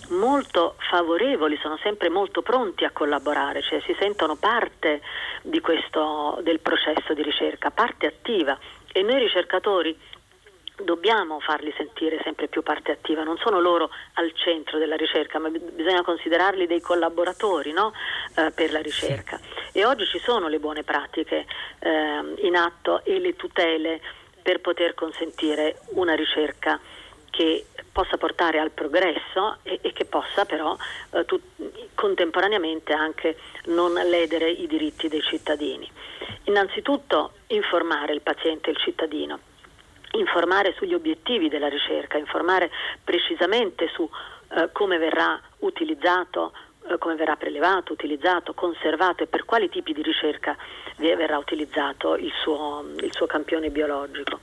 molto 0.08 0.76
favorevoli, 0.90 1.58
sono 1.58 1.78
sempre 1.82 2.08
molto 2.08 2.42
pronti 2.42 2.84
a 2.84 2.90
collaborare, 2.90 3.62
cioè 3.62 3.80
si 3.80 3.94
sentono 3.98 4.36
parte 4.36 5.00
questo, 5.60 6.38
del 6.42 6.60
processo 6.60 7.14
di 7.14 7.22
ricerca, 7.22 7.70
parte 7.70 8.06
attiva 8.06 8.58
e 8.92 9.02
noi 9.02 9.18
ricercatori 9.18 9.96
dobbiamo 10.82 11.40
farli 11.40 11.72
sentire 11.76 12.20
sempre 12.22 12.48
più 12.48 12.62
parte 12.62 12.92
attiva, 12.92 13.22
non 13.22 13.38
sono 13.38 13.60
loro 13.60 13.90
al 14.14 14.32
centro 14.34 14.78
della 14.78 14.96
ricerca, 14.96 15.38
ma 15.38 15.48
bisogna 15.48 16.02
considerarli 16.02 16.66
dei 16.66 16.80
collaboratori 16.80 17.72
no? 17.72 17.92
eh, 18.36 18.50
per 18.54 18.72
la 18.72 18.80
ricerca. 18.80 19.40
E 19.72 19.84
oggi 19.84 20.04
ci 20.06 20.18
sono 20.18 20.48
le 20.48 20.58
buone 20.58 20.82
pratiche 20.82 21.46
eh, 21.78 22.34
in 22.38 22.56
atto 22.56 23.04
e 23.04 23.18
le 23.18 23.36
tutele 23.36 24.00
per 24.42 24.60
poter 24.60 24.94
consentire 24.94 25.80
una 25.94 26.14
ricerca 26.14 26.78
che 27.36 27.66
possa 27.92 28.16
portare 28.16 28.58
al 28.58 28.70
progresso 28.70 29.58
e, 29.62 29.78
e 29.82 29.92
che 29.92 30.06
possa 30.06 30.46
però 30.46 30.74
eh, 31.10 31.24
tu, 31.26 31.38
contemporaneamente 31.94 32.94
anche 32.94 33.36
non 33.66 33.92
ledere 33.92 34.50
i 34.50 34.66
diritti 34.66 35.08
dei 35.08 35.20
cittadini. 35.20 35.88
Innanzitutto 36.44 37.32
informare 37.48 38.14
il 38.14 38.22
paziente 38.22 38.68
e 38.68 38.72
il 38.72 38.78
cittadino, 38.78 39.38
informare 40.12 40.74
sugli 40.76 40.94
obiettivi 40.94 41.48
della 41.48 41.68
ricerca, 41.68 42.16
informare 42.16 42.70
precisamente 43.04 43.88
su 43.92 44.08
eh, 44.56 44.70
come 44.72 44.96
verrà 44.96 45.38
utilizzato 45.58 46.52
eh, 46.88 46.98
come 46.98 47.16
verrà 47.16 47.36
prelevato, 47.36 47.92
utilizzato, 47.92 48.54
conservato 48.54 49.24
e 49.24 49.26
per 49.26 49.44
quali 49.44 49.68
tipi 49.68 49.92
di 49.92 50.02
ricerca 50.02 50.56
verrà 50.96 51.36
utilizzato 51.36 52.16
il 52.16 52.32
suo, 52.42 52.84
il 53.00 53.12
suo 53.12 53.26
campione 53.26 53.70
biologico. 53.70 54.38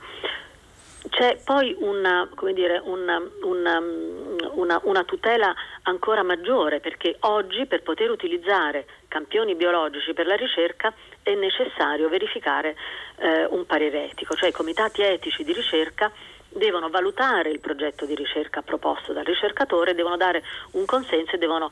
C'è 1.10 1.38
poi 1.44 1.76
una, 1.80 2.28
dire, 2.52 2.80
una, 2.84 3.20
una, 3.42 4.80
una, 4.82 5.04
tutela 5.04 5.54
ancora 5.82 6.22
maggiore 6.22 6.80
perché 6.80 7.16
oggi 7.20 7.66
per 7.66 7.82
poter 7.82 8.10
utilizzare 8.10 8.86
campioni 9.06 9.54
biologici 9.54 10.14
per 10.14 10.26
la 10.26 10.34
ricerca 10.34 10.92
è 11.22 11.34
necessario 11.34 12.08
verificare 12.08 12.74
eh, 13.16 13.44
un 13.44 13.66
parere 13.66 14.10
etico, 14.10 14.34
cioè 14.34 14.48
i 14.48 14.52
comitati 14.52 15.02
etici 15.02 15.44
di 15.44 15.52
ricerca 15.52 16.10
devono 16.48 16.88
valutare 16.88 17.50
il 17.50 17.60
progetto 17.60 18.06
di 18.06 18.14
ricerca 18.14 18.62
proposto 18.62 19.12
dal 19.12 19.24
ricercatore, 19.24 19.94
devono 19.94 20.16
dare 20.16 20.42
un 20.72 20.84
consenso 20.84 21.34
e 21.34 21.38
devono 21.38 21.70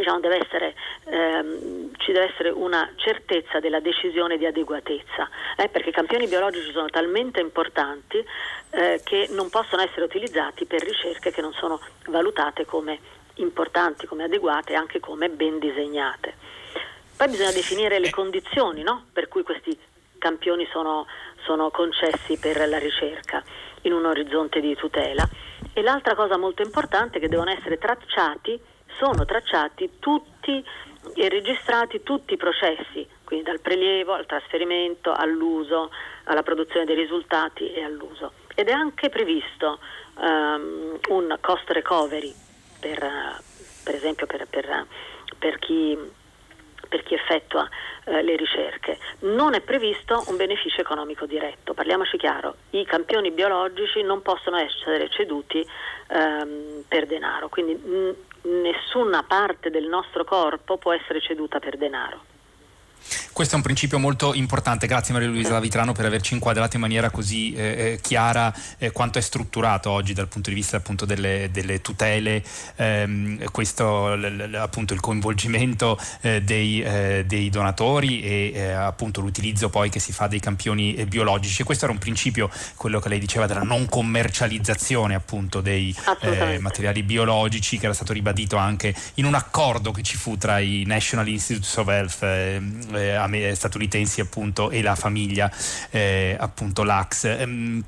diciamo, 0.00 0.20
deve 0.20 0.44
essere, 0.44 0.74
ehm, 1.04 1.90
ci 1.96 2.12
deve 2.12 2.30
essere 2.32 2.50
una 2.50 2.90
certezza 2.96 3.60
della 3.60 3.80
decisione 3.80 4.36
di 4.36 4.46
adeguatezza, 4.46 5.28
eh, 5.56 5.68
perché 5.68 5.88
i 5.88 5.92
campioni 5.92 6.26
biologici 6.26 6.70
sono 6.72 6.88
talmente 6.88 7.40
importanti 7.40 8.24
eh, 8.70 9.00
che 9.04 9.28
non 9.30 9.48
possono 9.48 9.82
essere 9.82 10.04
utilizzati 10.04 10.66
per 10.66 10.82
ricerche 10.82 11.30
che 11.30 11.40
non 11.40 11.52
sono 11.54 11.80
valutate 12.06 12.64
come 12.64 12.98
importanti, 13.36 14.06
come 14.06 14.24
adeguate 14.24 14.72
e 14.72 14.76
anche 14.76 15.00
come 15.00 15.28
ben 15.28 15.58
disegnate. 15.58 16.34
Poi 17.16 17.28
bisogna 17.28 17.52
definire 17.52 17.98
le 17.98 18.10
condizioni 18.10 18.82
no? 18.82 19.06
per 19.12 19.28
cui 19.28 19.42
questi 19.42 19.76
campioni 20.18 20.66
sono, 20.70 21.06
sono 21.44 21.70
concessi 21.70 22.38
per 22.38 22.68
la 22.68 22.78
ricerca 22.78 23.42
in 23.82 23.92
un 23.92 24.04
orizzonte 24.04 24.60
di 24.60 24.74
tutela. 24.74 25.26
E 25.72 25.82
l'altra 25.82 26.14
cosa 26.14 26.36
molto 26.36 26.62
importante 26.62 27.16
è 27.16 27.20
che 27.20 27.28
devono 27.28 27.50
essere 27.50 27.78
tracciati 27.78 28.58
sono 28.98 29.24
tracciati 29.24 29.98
tutti 29.98 30.64
e 31.14 31.28
registrati 31.28 32.02
tutti 32.02 32.34
i 32.34 32.36
processi, 32.36 33.06
quindi 33.24 33.44
dal 33.44 33.60
prelievo 33.60 34.12
al 34.12 34.26
trasferimento, 34.26 35.12
all'uso, 35.12 35.90
alla 36.24 36.42
produzione 36.42 36.84
dei 36.84 36.96
risultati 36.96 37.72
e 37.72 37.82
all'uso. 37.82 38.32
Ed 38.54 38.68
è 38.68 38.72
anche 38.72 39.08
previsto 39.08 39.78
um, 40.16 40.98
un 41.08 41.38
cost 41.40 41.70
recovery 41.70 42.34
per, 42.80 42.98
per 43.84 43.94
esempio 43.94 44.26
per, 44.26 44.46
per, 44.48 44.86
per 45.38 45.58
chi 45.58 46.24
per 46.88 47.02
chi 47.02 47.14
effettua 47.14 47.68
eh, 48.04 48.22
le 48.22 48.36
ricerche. 48.36 48.98
Non 49.20 49.54
è 49.54 49.60
previsto 49.60 50.24
un 50.28 50.36
beneficio 50.36 50.80
economico 50.80 51.26
diretto, 51.26 51.74
parliamoci 51.74 52.16
chiaro, 52.16 52.56
i 52.70 52.84
campioni 52.84 53.30
biologici 53.30 54.02
non 54.02 54.22
possono 54.22 54.56
essere 54.56 55.10
ceduti 55.10 55.66
ehm, 56.08 56.84
per 56.88 57.06
denaro, 57.06 57.48
quindi 57.48 57.74
mh, 57.74 58.14
nessuna 58.46 59.22
parte 59.22 59.70
del 59.70 59.86
nostro 59.86 60.24
corpo 60.24 60.76
può 60.78 60.92
essere 60.92 61.20
ceduta 61.20 61.58
per 61.58 61.76
denaro. 61.76 62.35
Questo 63.36 63.52
è 63.52 63.56
un 63.58 63.62
principio 63.62 63.98
molto 63.98 64.32
importante, 64.32 64.86
grazie 64.86 65.12
Maria 65.12 65.28
Luisa 65.28 65.60
Vitrano 65.60 65.92
per 65.92 66.06
averci 66.06 66.32
inquadrato 66.32 66.76
in 66.76 66.80
maniera 66.80 67.10
così 67.10 67.52
eh, 67.52 67.62
eh, 67.62 67.98
chiara 68.00 68.50
eh, 68.78 68.92
quanto 68.92 69.18
è 69.18 69.20
strutturato 69.20 69.90
oggi 69.90 70.14
dal 70.14 70.26
punto 70.26 70.48
di 70.48 70.56
vista 70.56 70.78
appunto 70.78 71.04
delle, 71.04 71.50
delle 71.52 71.82
tutele, 71.82 72.42
ehm, 72.76 73.50
questo 73.50 74.14
l, 74.14 74.48
l, 74.50 74.54
appunto 74.54 74.94
il 74.94 75.00
coinvolgimento 75.00 75.98
eh, 76.22 76.40
dei, 76.42 76.80
eh, 76.80 77.24
dei, 77.26 77.50
donatori 77.50 78.22
e 78.22 78.52
eh, 78.54 78.70
appunto 78.70 79.20
l'utilizzo 79.20 79.68
poi 79.68 79.90
che 79.90 79.98
si 79.98 80.12
fa 80.12 80.28
dei 80.28 80.40
campioni 80.40 80.94
biologici. 81.06 81.60
E 81.60 81.64
questo 81.64 81.84
era 81.84 81.92
un 81.92 81.98
principio, 81.98 82.50
quello 82.74 83.00
che 83.00 83.10
lei 83.10 83.18
diceva, 83.18 83.46
della 83.46 83.62
non 83.62 83.86
commercializzazione 83.86 85.14
appunto 85.14 85.60
dei 85.60 85.94
materiali 86.58 87.02
biologici 87.02 87.78
che 87.78 87.84
era 87.84 87.94
stato 87.94 88.14
ribadito 88.14 88.56
anche 88.56 88.94
in 89.14 89.26
un 89.26 89.34
accordo 89.34 89.90
che 89.90 90.02
ci 90.02 90.16
fu 90.16 90.38
tra 90.38 90.58
i 90.58 90.84
National 90.86 91.28
Institutes 91.28 91.76
of 91.76 91.88
Health 91.88 92.24
eh, 92.96 93.54
statunitensi 93.54 94.20
appunto 94.20 94.70
e 94.70 94.82
la 94.82 94.94
famiglia 94.94 95.50
eh, 95.90 96.36
appunto 96.38 96.82
Lax. 96.82 97.24
Ehm, 97.24 97.84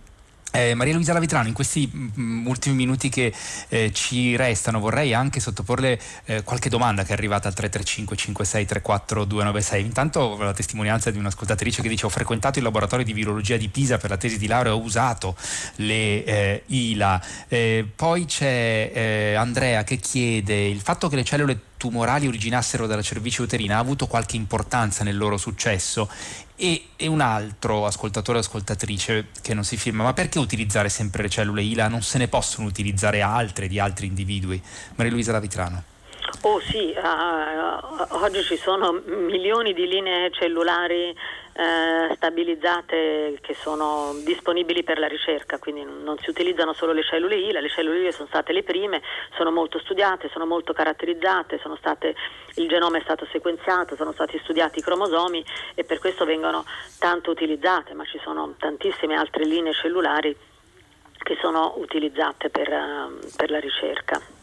Eh, 0.51 0.75
Maria 0.75 0.95
Luisa 0.95 1.13
Lavitrano, 1.13 1.47
in 1.47 1.53
questi 1.53 1.89
m, 1.93 2.11
mm, 2.19 2.47
ultimi 2.47 2.75
minuti 2.75 3.11
che 3.11 3.33
eh, 3.69 3.93
ci 3.93 4.35
restano 4.35 4.81
vorrei 4.81 5.13
anche 5.13 5.41
sottoporle 5.41 6.01
eh, 6.25 6.43
qualche 6.43 6.71
domanda 6.71 7.03
che 7.03 7.11
è 7.11 7.13
arrivata 7.13 7.49
al 7.49 7.55
335 7.55 8.17
5634 8.17 9.25
296. 9.25 9.85
Intanto 9.85 10.37
la 10.39 10.55
testimonianza 10.55 11.11
di 11.11 11.19
un'ascoltatrice 11.19 11.83
che 11.83 11.89
dice 11.89 12.07
ho 12.07 12.09
frequentato 12.09 12.59
il 12.59 12.65
laboratorio 12.65 13.05
di 13.05 13.13
virologia 13.13 13.59
di 13.59 13.69
Pisa 13.69 13.99
per 13.99 14.11
la 14.11 14.17
tesi 14.17 14.39
di 14.39 14.47
laurea, 14.47 14.75
ho 14.75 14.81
usato 14.81 15.37
le 15.77 16.25
eh, 16.25 16.63
ILA. 16.67 17.23
Eh, 17.49 17.87
poi 17.95 18.25
c'è 18.25 18.91
eh, 18.95 19.35
Andrea 19.35 19.85
che 19.85 19.99
chiede 19.99 20.67
il 20.67 20.81
fatto 20.81 21.09
che 21.09 21.17
le 21.17 21.25
cellule 21.25 21.61
tumorali 21.77 22.27
originassero 22.27 22.87
dalla 22.87 23.03
cervice 23.03 23.43
uterina 23.43 23.77
ha 23.77 23.79
avuto 23.79 24.07
qualche 24.07 24.37
importanza 24.37 25.05
nel 25.05 25.17
loro 25.17 25.37
successo 25.37 26.11
e, 26.59 26.89
e, 26.97 27.07
un 27.07 27.21
altro 27.21 27.87
ascoltatore 27.87 28.39
o 28.39 28.41
ascoltatrice 28.41 29.29
che 29.41 29.55
non 29.55 29.63
si 29.63 29.77
firma, 29.77 30.03
ma 30.03 30.13
perché 30.13 30.41
utilizzare 30.41 30.89
sempre 30.89 31.23
le 31.23 31.29
cellule 31.29 31.63
ILA? 31.63 31.87
Non 31.87 32.03
se 32.03 32.19
ne 32.19 32.27
possono 32.27 32.67
utilizzare 32.67 33.23
altre 33.23 33.69
di 33.69 33.79
altri 33.79 34.07
individui? 34.07 34.61
Maria 34.97 35.13
Luisa 35.13 35.33
Lavitrano. 35.33 35.83
Oh 36.43 36.61
sì, 36.61 36.95
uh, 36.95 38.23
oggi 38.23 38.43
ci 38.43 38.57
sono 38.57 39.01
milioni 39.07 39.73
di 39.73 39.87
linee 39.87 40.31
cellulari 40.33 41.15
uh, 41.59 42.15
stabilizzate 42.15 43.39
che 43.41 43.55
sono 43.55 44.15
disponibili 44.25 44.85
per 44.85 44.99
la 44.99 45.09
ricerca, 45.09 45.59
quindi 45.59 45.85
non 45.85 46.17
si 46.19 46.31
utilizzano 46.31 46.73
solo 46.73 46.93
le 46.93 47.03
cellule 47.03 47.37
ILA, 47.37 47.61
le 47.61 47.69
cellule 47.69 47.99
ILA 48.01 48.13
sono 48.13 48.29
state 48.29 48.53
le 48.53 48.63
prime, 48.63 49.03
sono 49.37 49.51
molto 49.51 49.79
studiate, 49.79 50.29
sono 50.31 50.47
molto 50.47 50.73
caratterizzate, 50.73 51.61
state, 51.79 52.15
il 52.55 52.69
genoma 52.69 52.99
è 52.99 53.03
stato 53.03 53.27
sequenziato, 53.31 53.97
sono 53.97 54.13
stati 54.13 54.39
studiati 54.43 54.79
i 54.79 54.83
cromosomi 54.83 55.45
e 55.75 55.85
per 55.85 55.99
questo 55.99 56.25
vengono 56.25 56.65
tanto 56.99 57.31
utilizzate, 57.31 57.95
ma 57.95 58.05
ci 58.05 58.21
sono 58.23 58.55
tantissime 58.59 59.17
altre 59.17 59.45
linee 59.45 59.73
cellulari 59.73 60.37
che 61.19 61.37
sono 61.41 61.75
utilizzate 61.79 62.49
per, 62.49 62.69
uh, 62.69 63.19
per 63.37 63.51
la 63.51 63.59
ricerca. 63.59 64.38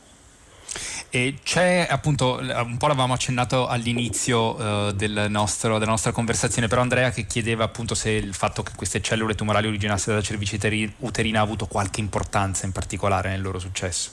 E 1.16 1.36
c'è 1.42 1.88
appunto, 1.90 2.40
un 2.42 2.78
po' 2.78 2.88
l'avevamo 2.88 3.14
accennato 3.14 3.68
all'inizio 3.68 4.54
uh, 4.54 4.92
del 4.92 5.28
nostro, 5.30 5.78
della 5.78 5.92
nostra 5.92 6.12
conversazione, 6.12 6.68
però 6.68 6.82
Andrea 6.82 7.10
che 7.10 7.26
chiedeva 7.26 7.64
appunto 7.64 7.96
se 7.96 8.10
il 8.10 8.34
fatto 8.34 8.64
che 8.64 8.74
queste 8.76 9.02
cellule 9.02 9.34
tumorali 9.34 9.68
originassero 9.68 10.12
dalla 10.12 10.26
cervice 10.26 10.58
uterina 11.00 11.40
ha 11.40 11.42
avuto 11.42 11.68
qualche 11.68 12.02
importanza 12.02 12.66
in 12.66 12.74
particolare 12.74 13.30
nel 13.30 13.42
loro 13.42 13.60
successo. 13.60 14.12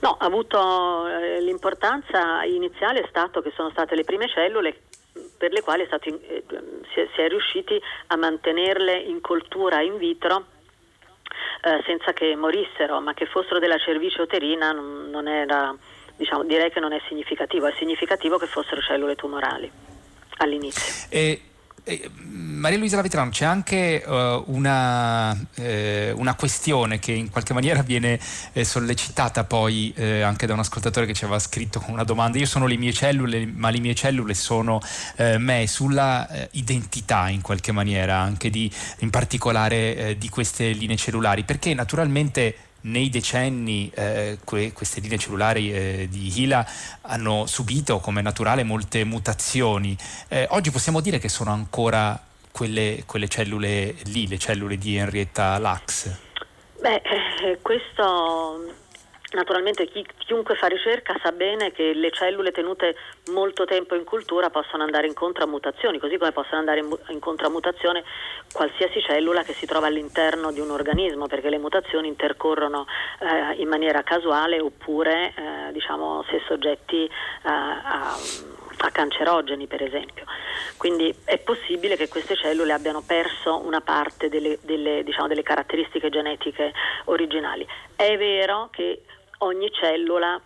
No, 0.00 0.16
ha 0.18 0.24
avuto 0.24 1.08
eh, 1.08 1.42
l'importanza 1.42 2.42
iniziale 2.44 3.02
è 3.02 3.06
stato 3.10 3.42
che 3.42 3.52
sono 3.54 3.68
state 3.68 3.94
le 3.94 4.04
prime 4.04 4.26
cellule 4.26 4.74
per 5.36 5.52
le 5.52 5.60
quali 5.60 5.82
è 5.82 5.86
stato, 5.88 6.08
eh, 6.08 6.42
si, 6.94 7.00
è, 7.00 7.08
si, 7.16 7.20
è, 7.20 7.28
riusciti 7.28 7.78
a 8.06 8.16
mantenerle 8.16 8.96
in 8.96 9.20
coltura 9.20 9.82
in 9.82 9.98
vitro 9.98 10.46
eh, 11.64 11.82
senza 11.84 12.14
che 12.14 12.34
morissero, 12.34 12.98
ma 13.02 13.12
che 13.12 13.26
fossero 13.26 13.58
della 13.58 13.76
cervice 13.76 14.22
uterina 14.22 14.72
non, 14.72 15.10
non 15.10 15.28
era 15.28 15.76
diciamo, 16.20 16.44
direi 16.44 16.70
che 16.70 16.80
non 16.80 16.92
è 16.92 17.00
significativo, 17.08 17.66
è 17.66 17.74
significativo 17.78 18.36
che 18.36 18.46
fossero 18.46 18.82
cellule 18.82 19.14
tumorali 19.16 19.70
all'inizio. 20.36 21.06
E... 21.08 21.42
Maria 22.22 22.76
Luisa 22.76 22.96
Lavitrano, 22.96 23.30
c'è 23.30 23.46
anche 23.46 24.04
uh, 24.06 24.44
una, 24.48 25.34
eh, 25.56 26.12
una, 26.14 26.34
questione 26.34 26.98
che 26.98 27.10
in 27.10 27.30
qualche 27.30 27.54
maniera 27.54 27.82
viene 27.82 28.20
eh, 28.52 28.64
sollecitata 28.64 29.44
poi 29.44 29.92
eh, 29.96 30.20
anche 30.20 30.46
da 30.46 30.52
un 30.52 30.58
ascoltatore 30.58 31.06
che 31.06 31.14
ci 31.14 31.24
aveva 31.24 31.40
scritto 31.40 31.80
con 31.80 31.94
una 31.94 32.04
domanda. 32.04 32.38
Io 32.38 32.46
sono 32.46 32.66
le 32.66 32.76
mie 32.76 32.92
cellule, 32.92 33.46
ma 33.46 33.70
le 33.70 33.80
mie 33.80 33.94
cellule 33.94 34.34
sono 34.34 34.78
eh, 35.16 35.38
me, 35.38 35.66
sulla 35.66 36.28
eh, 36.28 36.48
identità 36.52 37.30
in 37.30 37.40
qualche 37.40 37.72
maniera, 37.72 38.18
anche 38.18 38.50
di, 38.50 38.70
in 38.98 39.10
particolare 39.10 40.16
di 40.18 40.28
queste 40.28 40.70
linee 40.72 40.96
cellulari, 40.96 41.44
perché 41.44 41.72
naturalmente 41.72 42.69
nei 42.82 43.08
decenni 43.10 43.90
eh, 43.94 44.38
que- 44.44 44.72
queste 44.72 45.00
linee 45.00 45.18
cellulari 45.18 45.72
eh, 45.72 46.08
di 46.10 46.32
HILA 46.34 46.66
hanno 47.02 47.46
subito 47.46 47.98
come 47.98 48.22
naturale 48.22 48.62
molte 48.62 49.04
mutazioni. 49.04 49.96
Eh, 50.28 50.46
oggi 50.50 50.70
possiamo 50.70 51.00
dire 51.00 51.18
che 51.18 51.28
sono 51.28 51.52
ancora 51.52 52.18
quelle, 52.50 53.02
quelle, 53.06 53.28
cellule 53.28 53.94
lì, 54.04 54.26
le 54.26 54.38
cellule 54.38 54.76
di 54.76 54.96
Henrietta 54.96 55.58
Lacks? 55.58 56.18
Beh, 56.80 57.02
eh, 57.02 57.58
questo 57.60 58.74
Naturalmente 59.32 59.86
chi, 59.86 60.04
chiunque 60.18 60.56
fa 60.56 60.66
ricerca 60.66 61.16
sa 61.22 61.30
bene 61.30 61.70
che 61.70 61.92
le 61.94 62.10
cellule 62.10 62.50
tenute 62.50 62.96
molto 63.30 63.64
tempo 63.64 63.94
in 63.94 64.02
cultura 64.02 64.50
possono 64.50 64.82
andare 64.82 65.06
incontro 65.06 65.44
a 65.44 65.46
mutazioni, 65.46 65.98
così 65.98 66.16
come 66.18 66.32
possono 66.32 66.58
andare 66.58 66.80
in, 66.80 66.98
incontro 67.08 67.46
a 67.46 67.50
mutazione 67.50 68.02
qualsiasi 68.52 69.00
cellula 69.00 69.44
che 69.44 69.52
si 69.52 69.66
trova 69.66 69.86
all'interno 69.86 70.50
di 70.50 70.58
un 70.58 70.70
organismo, 70.70 71.28
perché 71.28 71.48
le 71.48 71.58
mutazioni 71.58 72.08
intercorrono 72.08 72.86
eh, 73.20 73.60
in 73.60 73.68
maniera 73.68 74.02
casuale 74.02 74.60
oppure 74.60 75.32
eh, 75.36 75.72
diciamo, 75.72 76.24
se 76.28 76.42
soggetti 76.48 77.04
eh, 77.04 77.10
a, 77.44 78.16
a 78.78 78.90
cancerogeni 78.90 79.68
per 79.68 79.82
esempio. 79.82 80.24
Quindi 80.76 81.14
è 81.24 81.38
possibile 81.38 81.96
che 81.96 82.08
queste 82.08 82.34
cellule 82.34 82.72
abbiano 82.72 83.02
perso 83.06 83.64
una 83.64 83.80
parte 83.80 84.28
delle, 84.28 84.58
delle, 84.62 85.04
diciamo, 85.04 85.28
delle 85.28 85.42
caratteristiche 85.42 86.08
genetiche 86.10 86.72
originali. 87.04 87.64
È 87.94 88.16
vero 88.16 88.70
che 88.72 89.02
ogni 89.40 89.70
cellula 89.72 90.40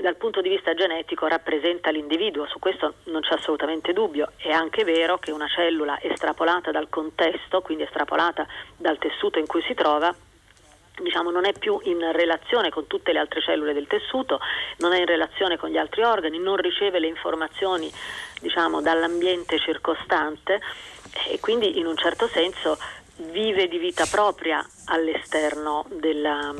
dal 0.00 0.16
punto 0.16 0.40
di 0.40 0.48
vista 0.48 0.74
genetico 0.74 1.26
rappresenta 1.26 1.90
l'individuo, 1.90 2.46
su 2.46 2.58
questo 2.58 2.94
non 3.04 3.22
c'è 3.22 3.34
assolutamente 3.34 3.92
dubbio. 3.92 4.32
È 4.36 4.50
anche 4.50 4.84
vero 4.84 5.18
che 5.18 5.30
una 5.30 5.48
cellula 5.48 5.98
estrapolata 6.00 6.70
dal 6.70 6.88
contesto, 6.88 7.62
quindi 7.62 7.84
estrapolata 7.84 8.46
dal 8.76 8.98
tessuto 8.98 9.38
in 9.38 9.46
cui 9.46 9.62
si 9.62 9.74
trova, 9.74 10.14
diciamo, 11.00 11.30
non 11.30 11.46
è 11.46 11.52
più 11.58 11.78
in 11.84 12.10
relazione 12.12 12.70
con 12.70 12.86
tutte 12.86 13.12
le 13.12 13.18
altre 13.18 13.40
cellule 13.40 13.72
del 13.72 13.86
tessuto, 13.86 14.40
non 14.78 14.92
è 14.92 14.98
in 14.98 15.06
relazione 15.06 15.56
con 15.56 15.70
gli 15.70 15.78
altri 15.78 16.02
organi, 16.02 16.38
non 16.38 16.56
riceve 16.56 16.98
le 16.98 17.06
informazioni 17.06 17.90
diciamo, 18.40 18.82
dall'ambiente 18.82 19.58
circostante 19.58 20.60
e 21.28 21.40
quindi 21.40 21.78
in 21.78 21.86
un 21.86 21.96
certo 21.96 22.26
senso 22.28 22.76
vive 23.30 23.68
di 23.68 23.78
vita 23.78 24.06
propria 24.06 24.64
all'esterno 24.86 25.86
della 25.88 26.54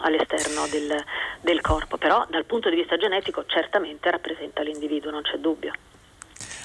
all'esterno 0.00 0.66
del, 0.68 1.02
del 1.40 1.60
corpo, 1.60 1.96
però 1.96 2.26
dal 2.28 2.44
punto 2.44 2.68
di 2.68 2.76
vista 2.76 2.96
genetico 2.96 3.44
certamente 3.46 4.10
rappresenta 4.10 4.62
l'individuo, 4.62 5.10
non 5.10 5.22
c'è 5.22 5.36
dubbio. 5.38 5.72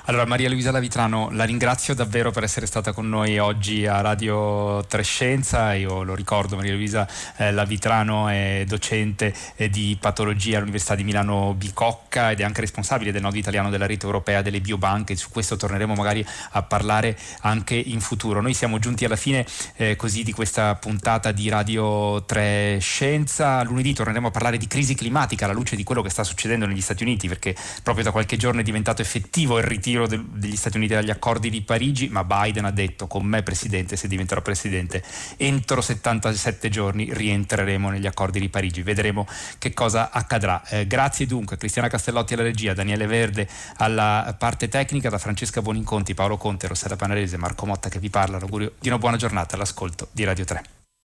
Allora 0.07 0.25
Maria 0.25 0.49
Luisa 0.49 0.69
Lavitrano, 0.69 1.29
la 1.31 1.45
ringrazio 1.45 1.95
davvero 1.95 2.29
per 2.29 2.43
essere 2.43 2.67
stata 2.67 2.93
con 2.93 3.09
noi 3.09 3.39
oggi 3.39 3.87
a 3.87 4.01
Radio 4.01 4.85
Trescenza. 4.87 5.73
Io 5.73 6.03
lo 6.03 6.13
ricordo, 6.13 6.55
Maria 6.55 6.75
Luisa 6.75 7.07
eh, 7.37 7.51
Lavitrano 7.51 8.27
è 8.27 8.65
docente 8.67 9.33
eh, 9.55 9.67
di 9.67 9.97
patologia 9.99 10.57
all'Università 10.57 10.93
di 10.93 11.03
Milano 11.03 11.55
Bicocca 11.55 12.29
ed 12.29 12.41
è 12.41 12.43
anche 12.43 12.61
responsabile 12.61 13.11
del 13.11 13.23
nodo 13.23 13.37
italiano 13.37 13.71
della 13.71 13.87
rete 13.87 14.05
europea 14.05 14.43
delle 14.43 14.61
biobanche. 14.61 15.15
Su 15.15 15.29
questo 15.31 15.55
torneremo 15.55 15.95
magari 15.95 16.23
a 16.51 16.61
parlare 16.61 17.17
anche 17.41 17.73
in 17.73 17.99
futuro. 17.99 18.41
Noi 18.41 18.53
siamo 18.53 18.77
giunti 18.77 19.05
alla 19.05 19.15
fine 19.15 19.43
eh, 19.75 19.95
così 19.95 20.21
di 20.21 20.33
questa 20.33 20.75
puntata 20.75 21.31
di 21.31 21.49
Radio 21.49 22.23
Trescenza. 22.25 23.63
Lunedì 23.63 23.93
torneremo 23.93 24.27
a 24.27 24.31
parlare 24.31 24.57
di 24.57 24.67
crisi 24.67 24.93
climatica 24.93 25.45
alla 25.45 25.55
luce 25.55 25.75
di 25.75 25.83
quello 25.83 26.03
che 26.03 26.11
sta 26.11 26.23
succedendo 26.23 26.67
negli 26.67 26.81
Stati 26.81 27.01
Uniti 27.01 27.27
perché 27.27 27.55
proprio 27.81 28.03
da 28.03 28.11
qualche 28.11 28.37
giorno 28.37 28.59
è 28.59 28.63
diventato 28.63 29.01
effettivo 29.01 29.57
il 29.57 29.63
ritiro 29.63 29.93
ritiro 29.95 30.07
del, 30.07 30.25
degli 30.25 30.55
Stati 30.55 30.77
Uniti 30.77 30.93
dagli 30.93 31.09
accordi 31.09 31.49
di 31.49 31.61
Parigi, 31.61 32.09
ma 32.09 32.23
Biden 32.23 32.65
ha 32.65 32.71
detto 32.71 33.07
con 33.07 33.25
me 33.25 33.43
presidente, 33.43 33.95
se 33.95 34.07
diventerò 34.07 34.41
presidente, 34.41 35.03
entro 35.37 35.81
77 35.81 36.69
giorni 36.69 37.09
rientreremo 37.11 37.89
negli 37.89 38.05
accordi 38.05 38.39
di 38.39 38.49
Parigi, 38.49 38.81
vedremo 38.81 39.27
che 39.57 39.73
cosa 39.73 40.11
accadrà. 40.11 40.61
Eh, 40.67 40.87
grazie 40.87 41.25
dunque 41.25 41.55
a 41.55 41.57
Cristiana 41.57 41.87
Castellotti 41.87 42.33
alla 42.33 42.43
regia, 42.43 42.73
Daniele 42.73 43.07
Verde 43.07 43.47
alla 43.77 44.35
parte 44.37 44.67
tecnica, 44.67 45.09
da 45.09 45.17
Francesca 45.17 45.61
Boninconti, 45.61 46.13
Paolo 46.13 46.37
Conte, 46.37 46.67
Rossella 46.67 46.95
Panarese, 46.95 47.37
Marco 47.37 47.65
Motta 47.65 47.89
che 47.89 47.99
vi 47.99 48.09
parla, 48.09 48.37
l'augurio 48.37 48.73
di 48.79 48.87
una 48.89 48.97
buona 48.97 49.17
giornata 49.17 49.55
all'ascolto 49.55 50.09
di 50.11 50.23
Radio 50.23 50.45
3. 50.45 50.84